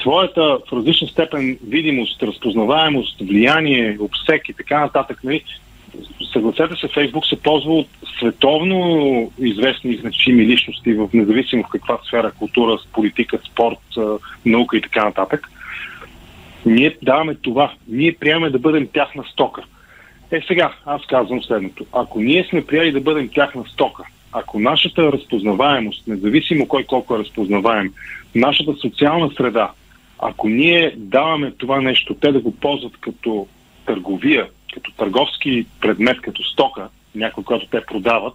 [0.00, 5.44] своята в различна степен видимост, разпознаваемост, влияние, обсек и така нататък, нали,
[6.32, 7.88] съгласете се, Фейсбук се ползва от
[8.18, 13.78] световно известни и значими личности, в независимо в каква сфера, култура, политика, спорт,
[14.46, 15.48] наука и така нататък.
[16.66, 17.72] Ние даваме това.
[17.88, 19.62] Ние приемаме да бъдем тяхна стока.
[20.30, 21.86] Е сега, аз казвам следното.
[21.92, 24.02] Ако ние сме прияли да бъдем тяхна стока,
[24.34, 27.92] ако нашата разпознаваемост, независимо кой колко е разпознаваем,
[28.34, 29.70] нашата социална среда,
[30.18, 33.46] ако ние даваме това нещо, те да го ползват като
[33.86, 38.34] търговия, като търговски предмет, като стока, някой, който те продават,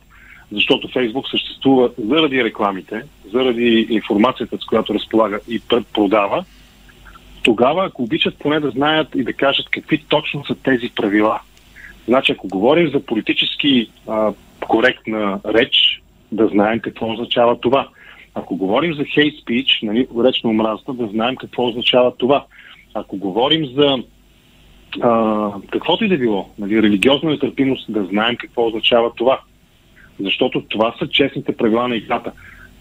[0.51, 3.01] защото Фейсбук съществува заради рекламите,
[3.33, 5.61] заради информацията, с която разполага и
[5.93, 6.45] продава,
[7.43, 11.39] тогава, ако обичат поне да знаят и да кажат какви точно са тези правила.
[12.07, 14.33] Значи, ако говорим за политически а,
[14.67, 15.88] коректна реч,
[16.31, 17.87] да знаем какво означава това.
[18.35, 22.45] Ако говорим за hate speech, нали, реч на омразата, да знаем какво означава това.
[22.93, 23.97] Ако говорим за
[25.01, 29.39] а, каквото и да било, нали, религиозна нетърпимост, да знаем какво означава това.
[30.19, 32.31] Защото това са честните правила на играта.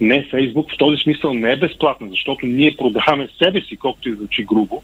[0.01, 4.15] Не, Фейсбук в този смисъл не е безплатна, защото ние продаваме себе си, колкото и
[4.15, 4.83] звучи грубо,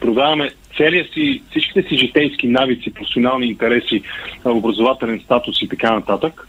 [0.00, 4.02] продаваме целия си, всичките си житейски навици, професионални интереси,
[4.44, 6.48] образователен статус и така нататък,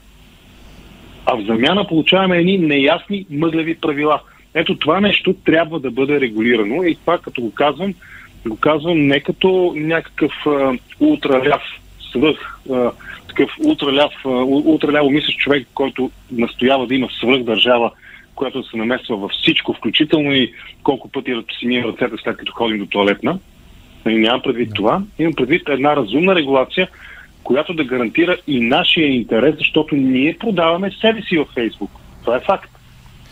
[1.32, 4.22] а в замяна получаваме едни неясни мъглеви правила.
[4.54, 7.94] Ето това нещо трябва да бъде регулирано и това като го казвам,
[8.48, 11.62] го казвам не като някакъв а, ултраляв
[12.12, 12.92] свръх, а,
[13.28, 17.92] такъв ултраляв, а, ултраляво мислещ човек, който настоява да има свръх държава,
[18.36, 22.78] която се намесва във всичко, включително и колко пъти си ние ръцете след като ходим
[22.78, 23.40] до туалетна.
[24.06, 25.02] Нали, нямам предвид това.
[25.20, 26.88] Имам предвид една разумна регулация,
[27.50, 31.92] която да гарантира и нашия интерес, защото ние продаваме себе си във Фейсбук.
[32.24, 32.70] Това е факт.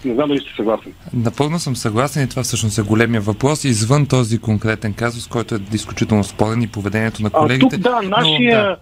[0.06, 0.94] Не знам дали сте съгласен.
[1.14, 3.64] Напълно съм съгласен и това всъщност е големия въпрос.
[3.64, 7.66] Извън този конкретен казус, който е изключително спорен и поведението на колегите.
[7.66, 8.78] А, тук да, нашия,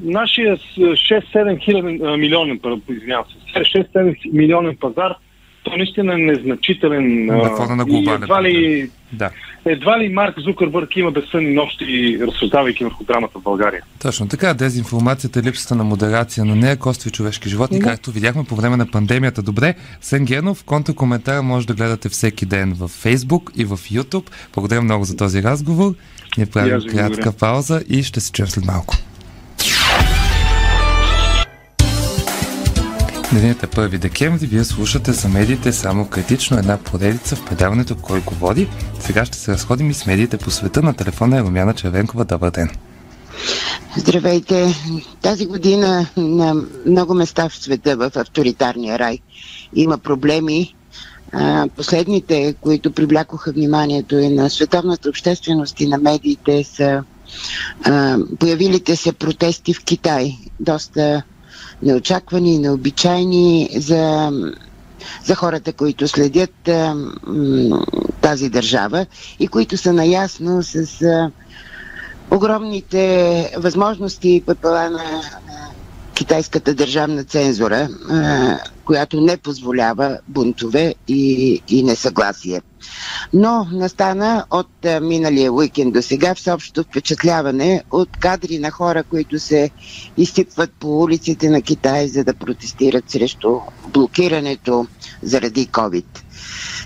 [0.00, 0.18] но, да.
[0.18, 5.14] нашия 6-7 хиляден милионен, извинявам се, 6-7 милионен пазар
[5.62, 7.26] то наистина е незначителен.
[7.26, 8.22] На фона на глобален.
[8.22, 9.30] Едва ли, да.
[9.64, 13.82] едва ли Марк Зукърбърг има безсънни нощи, разсъждавайки върху драмата в България.
[14.02, 14.54] Точно така.
[14.54, 17.84] Дезинформацията, липсата на модерация на нея коства човешки животи, да.
[17.84, 19.42] както видяхме по време на пандемията.
[19.42, 24.30] Добре, Сен Генов, контракоментара може да гледате всеки ден в Facebook и в YouTube.
[24.54, 25.94] Благодаря много за този разговор.
[26.36, 28.94] Ние правим кратка пауза и ще се чуем след малко.
[33.32, 38.20] Денят е 1 декември, вие слушате за медиите само критично една поредица в предаването Кой
[38.20, 38.68] го води.
[39.00, 40.82] Сега ще се разходим и с медиите по света.
[40.82, 42.24] На телефона е Румяна Червенкова.
[42.24, 42.70] Добър ден!
[43.96, 44.74] Здравейте!
[45.22, 46.54] Тази година на
[46.86, 49.18] много места в света в авторитарния рай
[49.74, 50.74] има проблеми.
[51.76, 57.04] Последните, които привлякоха вниманието и на световната общественост и на медиите са
[58.38, 60.36] появилите се протести в Китай.
[60.60, 61.22] Доста
[61.82, 64.30] неочаквани необичайни за,
[65.24, 67.84] за хората, които следят а, м,
[68.20, 69.06] тази държава
[69.38, 71.30] и които са наясно с а,
[72.30, 73.04] огромните
[73.56, 75.22] възможности и пепела на
[76.20, 82.60] китайската държавна цензура, а, която не позволява бунтове и, и несъгласие.
[83.32, 89.38] Но настана от а, миналия уикенд до сега всеобщо впечатляване от кадри на хора, които
[89.38, 89.70] се
[90.16, 94.86] изтипват по улиците на Китай, за да протестират срещу блокирането
[95.22, 96.06] заради COVID.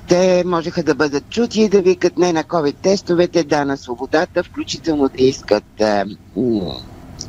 [0.09, 5.09] Те можеха да бъдат чути и да викат не на COVID-тестовете, да на свободата, включително
[5.09, 6.05] да искат а,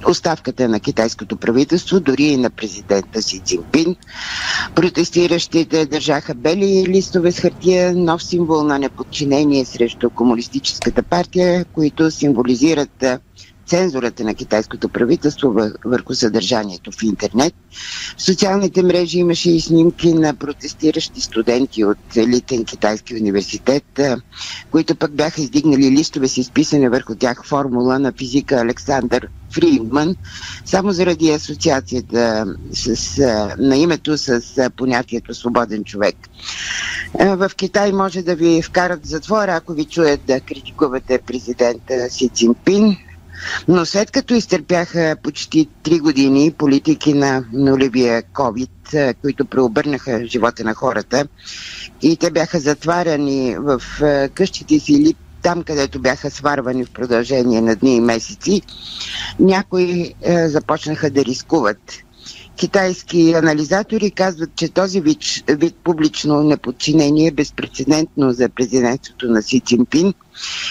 [0.07, 3.95] оставката на китайското правителство, дори и на президента Си Цинпин.
[4.75, 13.03] Протестиращите държаха бели листове с хартия, нов символ на неподчинение срещу комунистическата партия, които символизират
[13.67, 17.53] цензурата на китайското правителство върху съдържанието в интернет.
[18.17, 23.99] В социалните мрежи имаше и снимки на протестиращи студенти от елитен китайски университет,
[24.71, 30.15] които пък бяха издигнали листове с изписане върху тях формула на физика Александър Фридман,
[30.65, 33.17] само заради асоциацията с,
[33.59, 34.41] на името с
[34.77, 36.15] понятието свободен човек.
[37.19, 42.29] В Китай може да ви вкарат в затвора, ако ви чуят да критикувате президента Си
[42.29, 42.97] Цинпин,
[43.67, 50.73] но след като изтърпяха почти три години политики на нулевия COVID, които преобърнаха живота на
[50.73, 51.27] хората
[52.01, 53.81] и те бяха затваряни в
[54.33, 58.61] къщите си или там, където бяха сварвани в продължение на дни и месеци,
[59.39, 60.13] някои
[60.45, 61.91] започнаха да рискуват.
[62.55, 69.59] Китайски анализатори казват, че този вид, вид публично неподчинение е безпредседентно за президентството на Си
[69.59, 70.13] Цинпин–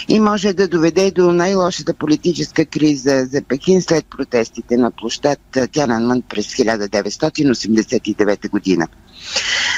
[0.08, 5.38] и може да доведе до най-лошата политическа криза за Пекин след протестите на площад
[5.72, 8.88] Тянанмън през 1989 година.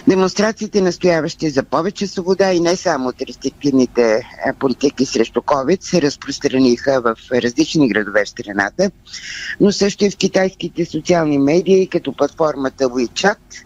[0.08, 4.22] Демонстрациите, настояващи за повече свобода и не само от рестриктивните
[4.58, 8.90] политики срещу COVID, се разпространиха в различни градове в страната,
[9.60, 13.36] но също и в китайските социални медии, като платформата WeChat–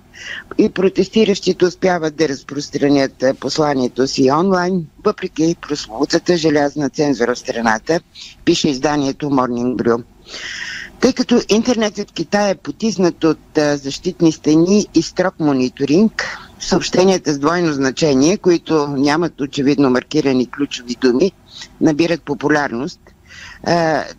[0.58, 8.00] и протестиращите успяват да разпространят посланието си онлайн, въпреки прословутата желязна цензура в страната,
[8.44, 10.02] пише изданието Morning Brew.
[11.00, 17.38] Тъй като интернетът в Китай е потиснат от защитни стени и строг мониторинг, съобщенията с
[17.38, 21.32] двойно значение, които нямат очевидно маркирани ключови думи,
[21.80, 23.00] набират популярност,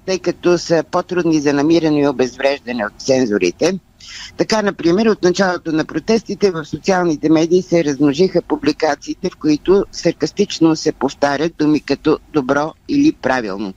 [0.05, 3.79] тъй като са по-трудни за намиране и обезвреждане от цензорите–
[4.37, 10.75] така, например, от началото на протестите в социалните медии се размножиха публикациите, в които саркастично
[10.75, 13.73] се повтарят думи като добро или правилно.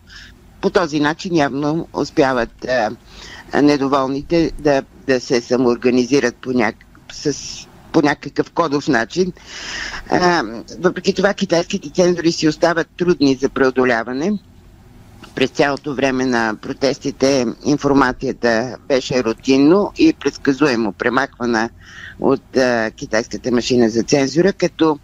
[0.60, 2.90] По този начин явно успяват а,
[3.62, 6.76] недоволните да, да се самоорганизират по, няк...
[7.12, 7.34] с,
[7.92, 9.32] по някакъв кодов начин.
[10.10, 10.42] А,
[10.78, 14.32] въпреки това китайските цензори си остават трудни за преодоляване
[15.34, 21.70] през цялото време на протестите информацията беше рутинно и предсказуемо премахвана
[22.20, 24.98] от а, китайската машина за цензура, като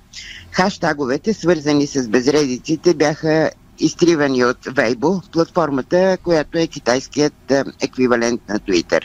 [0.51, 9.01] хаштаговете, свързани с безредиците, бяха изтривани от Weibo, платформата, която е китайският еквивалент на Twitter.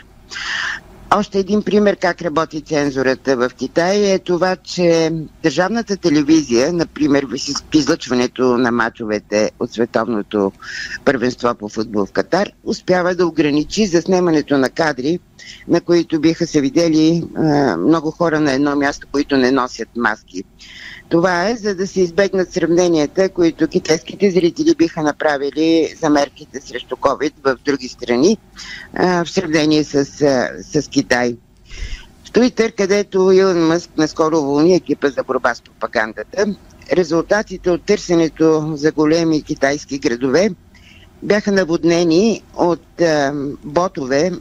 [1.11, 5.11] Още един пример как работи цензурата в Китай е това, че
[5.43, 7.33] държавната телевизия, например в
[7.73, 10.51] излъчването на мачовете от световното
[11.05, 15.19] първенство по футбол в Катар, успява да ограничи заснемането на кадри,
[15.67, 17.41] на които биха се видели а,
[17.77, 20.43] много хора на едно място, които не носят маски.
[21.09, 26.95] Това е за да се избегнат сравненията, които китайските зрители биха направили за мерките срещу
[26.95, 28.37] COVID в други страни
[28.93, 30.05] в сравнение с,
[30.63, 31.35] с Китай.
[32.25, 36.45] В Туитър, където Илон Мъск наскоро уволни екипа за борба с пропагандата,
[36.93, 40.49] резултатите от търсенето за големи китайски градове
[41.23, 43.01] бяха наводнени от
[43.63, 44.31] ботове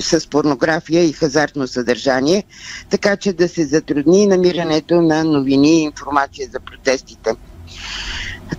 [0.00, 2.44] с порнография и хазартно съдържание,
[2.90, 7.30] така че да се затрудни намирането на новини и информация за протестите.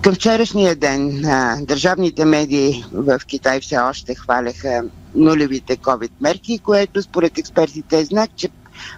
[0.01, 1.21] Към вчерашния ден
[1.61, 4.83] държавните медии в Китай все още хваляха
[5.15, 8.49] нулевите COVID мерки, което според експертите е знак, че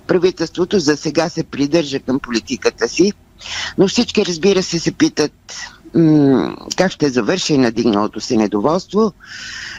[0.07, 3.13] правителството за сега се придържа към политиката си.
[3.77, 5.33] Но всички, разбира се, се питат
[6.77, 9.13] как ще завърши надигналото се недоволство,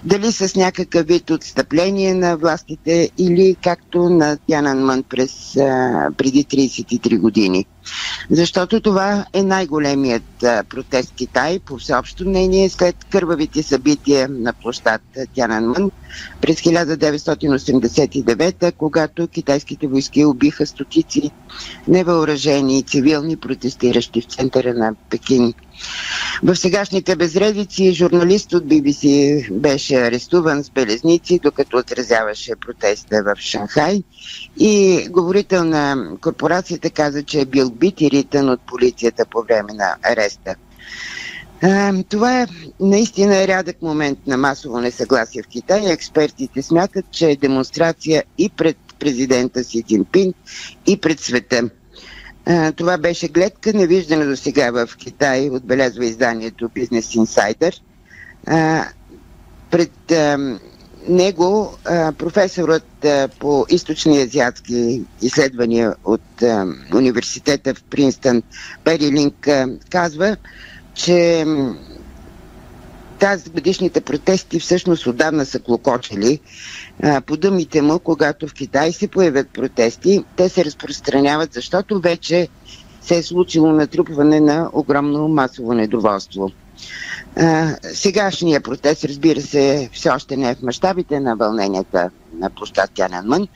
[0.05, 5.53] дали с някакъв вид отстъпление на властите или както на Тянанмън през
[6.17, 7.67] преди 33 години.
[8.31, 15.03] Защото това е най-големият протест Китай, по всеобщо мнение, след кървавите събития на площад
[15.35, 15.91] Тянанмън
[16.41, 21.31] през 1989, когато китайските войски убиха стотици
[21.89, 25.55] невъоръжени цивилни протестиращи в центъра на Пекин.
[26.43, 34.03] В сегашните безредици журналист от BBC беше арестуван с белезници, докато отразяваше протеста в Шанхай
[34.59, 39.73] и говорител на корпорацията каза, че е бил бит и ритън от полицията по време
[39.73, 40.55] на ареста.
[42.09, 42.47] Това е
[42.81, 45.93] наистина е рядък момент на масово несъгласие в Китай.
[45.93, 50.35] Експертите смятат, че е демонстрация и пред президента Си Цинпин,
[50.87, 51.71] и пред света.
[52.77, 57.75] Това беше гледка, невиждана до сега в Китай, отбелязва изданието Business Insider.
[59.71, 60.13] Пред
[61.09, 61.77] него
[62.19, 63.07] професорът
[63.39, 66.43] по източни азиатски изследвания от
[66.95, 68.43] университета в Принстън
[68.85, 69.49] Пери Линк
[69.91, 70.37] казва,
[70.95, 71.45] че
[73.19, 76.41] тази годишните протести всъщност отдавна са клокочили.
[77.27, 82.49] По думите му, когато в Китай се появят протести, те се разпространяват, защото вече
[83.01, 86.51] се е случило натрупване на огромно масово недоволство.
[87.93, 93.49] Сегашният протест, разбира се, все още не е в мащабите на вълненията на площад Тянанмън,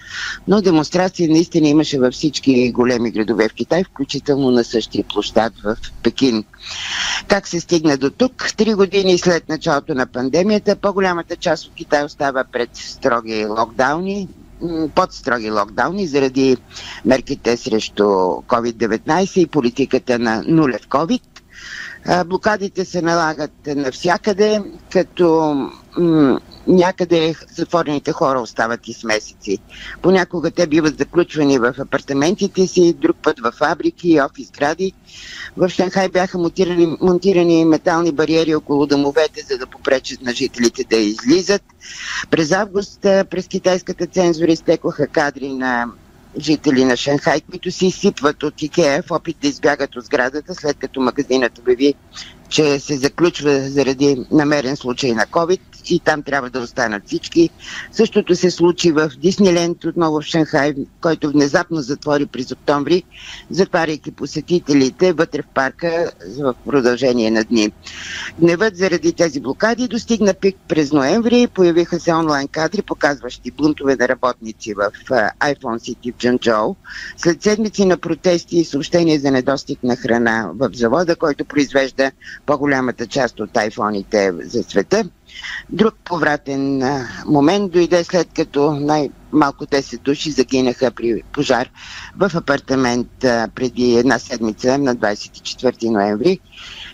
[0.49, 5.77] но демонстрации наистина имаше във всички големи градове в Китай, включително на същия площад в
[6.03, 6.45] Пекин.
[7.29, 8.53] Как се стигна до тук?
[8.57, 14.29] Три години след началото на пандемията, по-голямата част от Китай остава пред строги локдауни,
[14.95, 16.57] под строги локдауни заради
[17.05, 21.21] мерките срещу COVID-19 и политиката на нулев COVID.
[22.27, 25.55] Блокадите се налагат навсякъде, като
[26.67, 29.59] някъде затворените хора остават и с месеци.
[30.03, 34.93] Понякога те биват заключвани в апартаментите си, друг път в фабрики и офис гради.
[35.57, 40.97] В Шанхай бяха монтирани, монтирани метални бариери около домовете, за да попречат на жителите да
[40.97, 41.63] излизат.
[42.31, 45.87] През август през китайската цензура изтекоха кадри на
[46.39, 50.77] жители на Шанхай, които се изсипват от Икея в опит да избягат от сградата, след
[50.77, 51.95] като магазинът обяви,
[52.49, 55.61] че се заключва заради намерен случай на COVID
[55.91, 57.51] и там трябва да останат всички.
[57.93, 63.03] Същото се случи в Дисниленд, отново в Шанхай, който внезапно затвори през октомври,
[63.51, 67.73] затваряйки посетителите вътре в парка в продължение на дни.
[68.41, 71.47] Гневът заради тези блокади достигна пик през ноември.
[71.47, 74.91] Появиха се онлайн кадри, показващи бунтове на работници в
[75.41, 76.77] iPhone City в Джанчжоу.
[77.17, 82.13] След седмици на протести и съобщения за недостиг на храна в завода, който произвежда
[82.47, 85.05] по-голямата част от айфоните за света,
[85.71, 86.83] Друг повратен
[87.27, 91.71] момент дойде след като най-малко 10 души загинаха при пожар
[92.17, 93.09] в апартамент
[93.55, 96.41] преди една седмица на 24 ноември.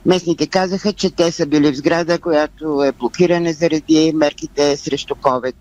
[0.07, 5.55] Местните казаха, че те са били в сграда, която е блокирана заради мерките срещу COVID.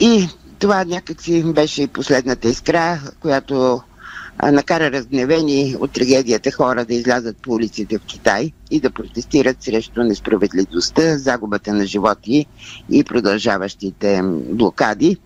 [0.00, 0.28] И
[0.58, 3.82] това някакси беше и последната искра, която
[4.42, 10.02] накара разгневени от трагедията хора да излязат по улиците в Китай и да протестират срещу
[10.02, 12.46] несправедливостта, загубата на животи
[12.90, 14.20] и продължаващите
[14.50, 15.16] блокади.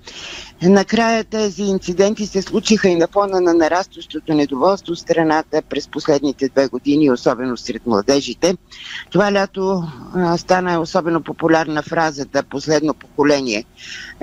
[0.62, 6.48] Накрая тези инциденти се случиха и на фона на нарастващото недоволство в страната през последните
[6.48, 8.56] две години, особено сред младежите.
[9.10, 9.82] Това лято
[10.36, 13.64] стана особено популярна фразата последно поколение.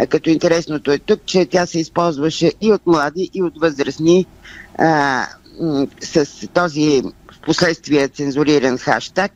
[0.10, 4.26] Като интересното е тук, че тя се използваше и от млади, и от възрастни
[4.78, 5.26] а,
[6.02, 9.32] с този в последствие цензуриран хаштаг,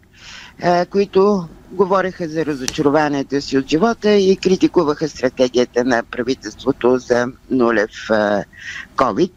[0.62, 7.92] а, които говореха за разочарованието си от живота и критикуваха стратегията на правителството за нулев
[8.10, 8.44] а,
[8.96, 9.32] COVID.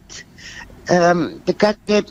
[0.89, 1.15] А,
[1.45, 2.03] така че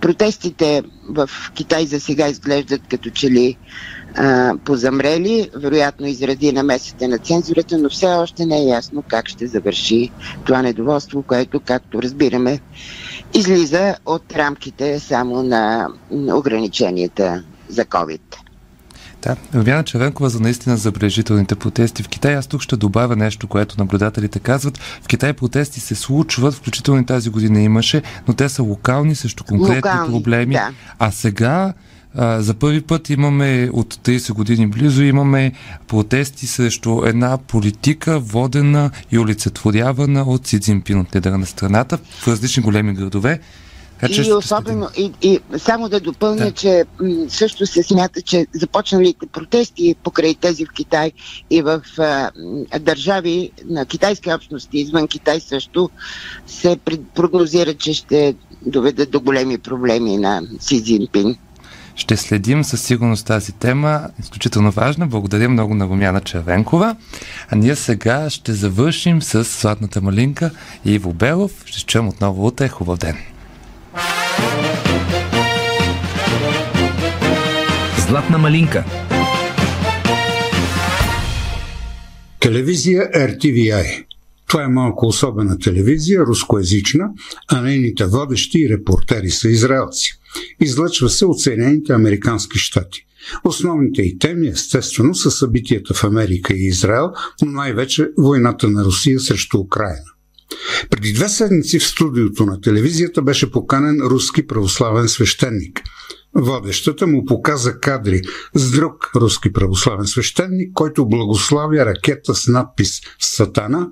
[0.00, 3.56] протестите в Китай за сега изглеждат като че ли
[4.16, 9.28] а, позамрели, вероятно изради на месеца на цензурата, но все още не е ясно как
[9.28, 10.10] ще завърши
[10.44, 12.60] това недоволство, което, както разбираме,
[13.34, 18.20] излиза от рамките само на ограниченията за COVID.
[19.22, 22.36] Да, Вяна Червенкова за наистина забележителните протести в Китай.
[22.36, 24.78] Аз тук ще добавя нещо, което наблюдателите казват.
[24.78, 29.44] В Китай протести се случват, включително и тази година имаше, но те са локални срещу
[29.44, 30.54] конкретни локални, проблеми.
[30.54, 30.70] Да.
[30.98, 31.74] А сега
[32.14, 35.52] а, за първи път имаме от 30 години близо имаме
[35.86, 42.28] протести срещу една политика, водена и олицетворявана от Си Цзинпин от лидера на страната в
[42.28, 43.40] различни големи градове.
[44.00, 46.52] Така, и особено, и, и само да допълня, да.
[46.52, 51.12] че м, също се смята, че започналите протести покрай тези в Китай
[51.50, 52.30] и в а,
[52.80, 55.90] държави на китайски общности извън Китай също
[56.46, 56.78] се
[57.14, 58.34] прогнозира, че ще
[58.66, 61.36] доведат до големи проблеми на Си Цзинпин.
[61.96, 65.06] Ще следим със сигурност тази тема, изключително важна.
[65.06, 66.96] Благодаря много на Румяна Червенкова.
[67.50, 70.50] А ние сега ще завършим с Сладната малинка
[70.84, 71.52] и Иво Белов.
[71.64, 72.68] Ще чуем отново утре.
[72.68, 73.16] Хубав ден!
[78.08, 78.84] Златна малинка
[82.40, 84.05] Телевизия RTVI
[84.48, 87.08] това е малко особена телевизия, рускоязична,
[87.48, 90.12] а нейните водещи и репортери са израелци.
[90.60, 93.06] Излъчва се от Съединените Американски щати.
[93.44, 97.10] Основните и теми, естествено, са събитията в Америка и Израел,
[97.42, 100.04] но най-вече войната на Русия срещу Украина.
[100.90, 105.82] Преди две седмици в студиото на телевизията беше поканен руски православен свещеник.
[106.34, 108.22] Водещата му показа кадри
[108.54, 113.88] с друг руски православен свещеник, който благославя ракета с надпис «Сатана»,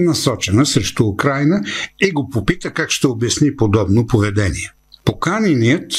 [0.00, 1.62] насочена срещу Украина
[2.00, 4.72] и го попита как ще обясни подобно поведение.
[5.04, 5.92] Поканеният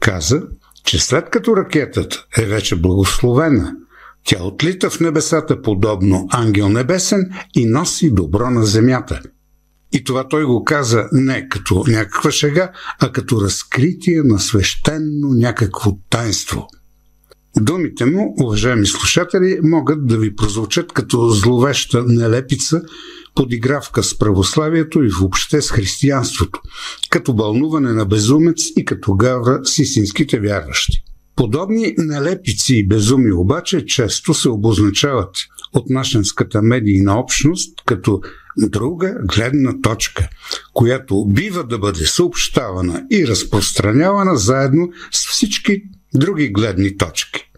[0.00, 0.42] каза,
[0.84, 3.76] че след като ракетата е вече благословена,
[4.24, 9.20] тя отлита в небесата подобно ангел небесен и носи добро на земята.
[9.92, 15.92] И това той го каза не като някаква шега, а като разкритие на свещено някакво
[16.10, 16.68] тайнство.
[17.56, 22.82] Думите му, уважаеми слушатели, могат да ви прозвучат като зловеща нелепица,
[23.34, 26.60] подигравка с православието и въобще с християнството,
[27.10, 31.02] като бълнуване на безумец и като гавра с истинските вярващи.
[31.36, 35.36] Подобни нелепици и безуми обаче често се обозначават
[35.72, 38.20] от нашенската медийна общност като
[38.56, 40.28] друга гледна точка,
[40.72, 45.82] която бива да бъде съобщавана и разпространявана заедно с всички
[46.14, 47.50] други гледни точки.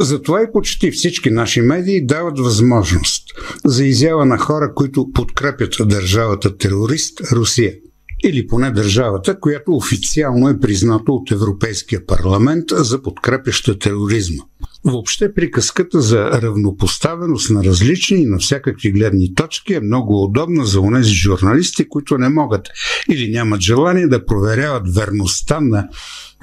[0.00, 3.24] Затова и почти всички наши медии дават възможност
[3.64, 7.74] за изява на хора, които подкрепят държавата терорист Русия.
[8.24, 14.42] Или поне държавата, която официално е призната от Европейския парламент за подкрепяща тероризма.
[14.84, 20.80] Въобще приказката за равнопоставеност на различни и на всякакви гледни точки е много удобна за
[20.80, 22.68] онези журналисти, които не могат
[23.10, 25.88] или нямат желание да проверяват верността на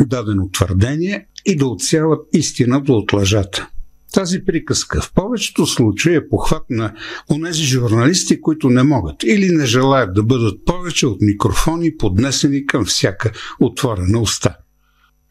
[0.01, 3.69] дадено твърдение и да отсяват истината от лъжата.
[4.13, 6.93] Тази приказка в повечето случаи е похват на
[7.31, 12.85] онези журналисти, които не могат или не желаят да бъдат повече от микрофони, поднесени към
[12.85, 14.55] всяка отворена уста.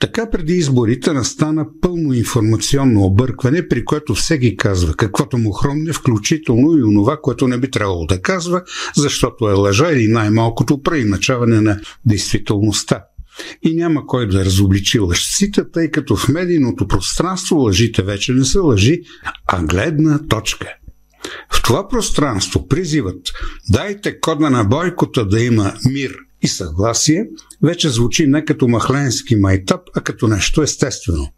[0.03, 6.79] Така преди изборите настана пълно информационно объркване, при което всеки казва каквото му хромне, включително
[6.79, 8.63] и онова, което не би трябвало да казва,
[8.97, 13.05] защото е лъжа или най-малкото преиначаване на действителността.
[13.63, 18.63] И няма кой да разобличи лъжците, тъй като в медийното пространство лъжите вече не са
[18.63, 19.01] лъжи,
[19.47, 20.69] а гледна точка.
[21.53, 23.21] В това пространство призиват
[23.71, 27.27] дайте кода на бойкота да има мир и съгласие,
[27.63, 31.29] вече звучи не като махленски майтап, а като нещо естествено.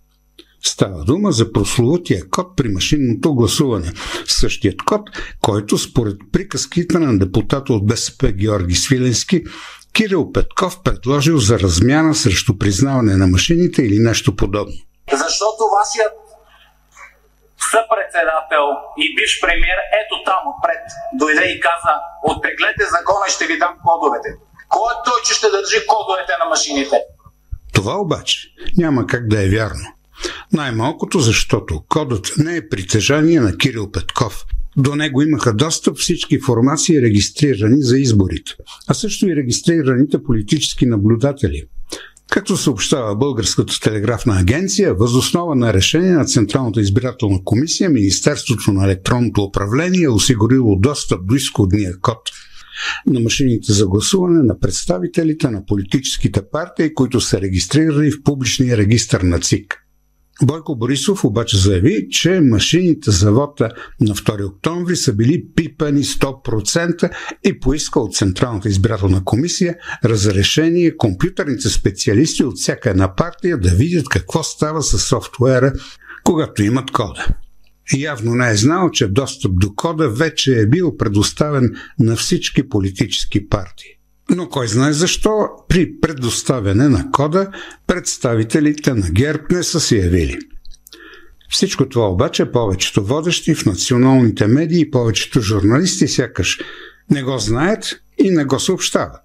[0.66, 3.92] Става дума за прословутия код при машинното гласуване.
[4.26, 5.10] Същият код,
[5.42, 9.44] който според приказките на депутата от БСП Георги Свиленски
[9.92, 14.74] Кирил Петков предложил за размяна срещу признаване на машините или нещо подобно.
[15.10, 16.12] Защото вашият
[17.72, 18.66] съпредседател
[19.02, 20.84] и биш премьер ето там отпред
[21.18, 21.94] дойде и каза
[22.30, 24.30] оттеглете закона и ще ви дам кодовете.
[24.74, 26.96] Кой е той, че ще държи кодовете на машините?
[27.72, 28.38] Това обаче
[28.76, 29.88] няма как да е вярно.
[30.52, 34.44] Най-малкото защото кодът не е притежание на Кирил Петков,
[34.76, 38.52] до него имаха достъп всички формации, регистрирани за изборите,
[38.88, 41.62] а също и регистрираните политически наблюдатели.
[42.30, 49.42] Както съобщава Българската телеграфна агенция, възоснова на решение на Централната избирателна комисия, Министерството на електронното
[49.42, 52.18] управление е осигурило достъп до изходния код
[53.06, 59.20] на машините за гласуване на представителите на политическите партии, които са регистрирани в публичния регистр
[59.22, 59.84] на ЦИК.
[60.42, 63.70] Бойко Борисов обаче заяви, че машините за вота
[64.00, 67.10] на 2 октомври са били пипани 100%
[67.44, 74.08] и поиска от Централната избирателна комисия разрешение компютърните специалисти от всяка една партия да видят
[74.08, 75.72] какво става с софтуера,
[76.24, 77.26] когато имат кода.
[77.92, 83.48] Явно не е знал, че достъп до кода вече е бил предоставен на всички политически
[83.48, 83.90] партии.
[84.30, 87.50] Но кой знае защо при предоставяне на кода
[87.86, 90.38] представителите на ГЕРБ не са се явили.
[91.50, 96.60] Всичко това обаче повечето водещи в националните медии и повечето журналисти сякаш
[97.10, 99.24] не го знаят и не го съобщават.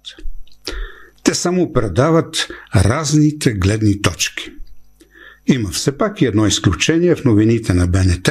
[1.22, 4.52] Те само предават разните гледни точки.
[5.46, 8.28] Има все пак и едно изключение в новините на БНТ,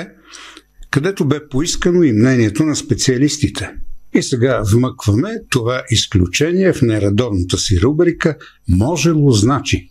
[0.91, 3.69] където бе поискано и мнението на специалистите–
[4.15, 8.37] и сега вмъкваме това изключение в нередовната си рубрика
[8.69, 9.89] Можело значи.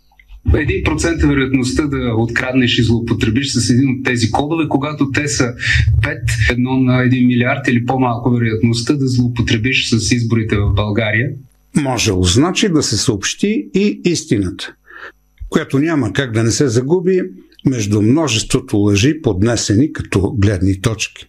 [0.55, 5.29] Един процент е вероятността да откраднеш и злоупотребиш с един от тези кодове, когато те
[5.29, 5.45] са
[6.03, 11.31] 5, едно на 1 милиард или по-малко вероятността да злоупотребиш с изборите в България.
[11.77, 14.75] Можело значи да се съобщи и истината,
[15.49, 17.23] която няма как да не се загуби
[17.69, 21.27] между множеството лъжи, поднесени като гледни точки.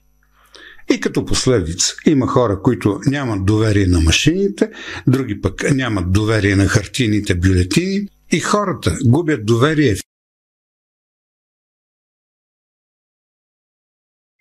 [0.93, 4.69] И като последица има хора, които нямат доверие на машините,
[5.07, 9.99] други пък нямат доверие на хартийните бюлетини и хората губят доверие в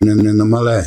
[0.05, 0.83] не, не намалее.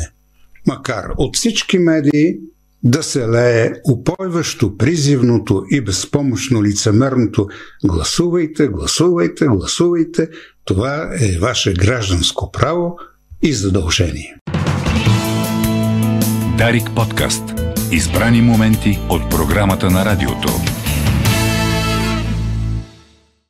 [0.67, 2.37] Макар от всички медии
[2.83, 7.47] да се лее упойващо, призивното и безпомощно лицемерното
[7.85, 10.29] гласувайте, гласувайте, гласувайте.
[10.65, 12.97] Това е ваше гражданско право
[13.41, 14.35] и задължение.
[16.57, 17.43] Дарик подкаст.
[17.91, 20.49] Избрани моменти от програмата на радиото.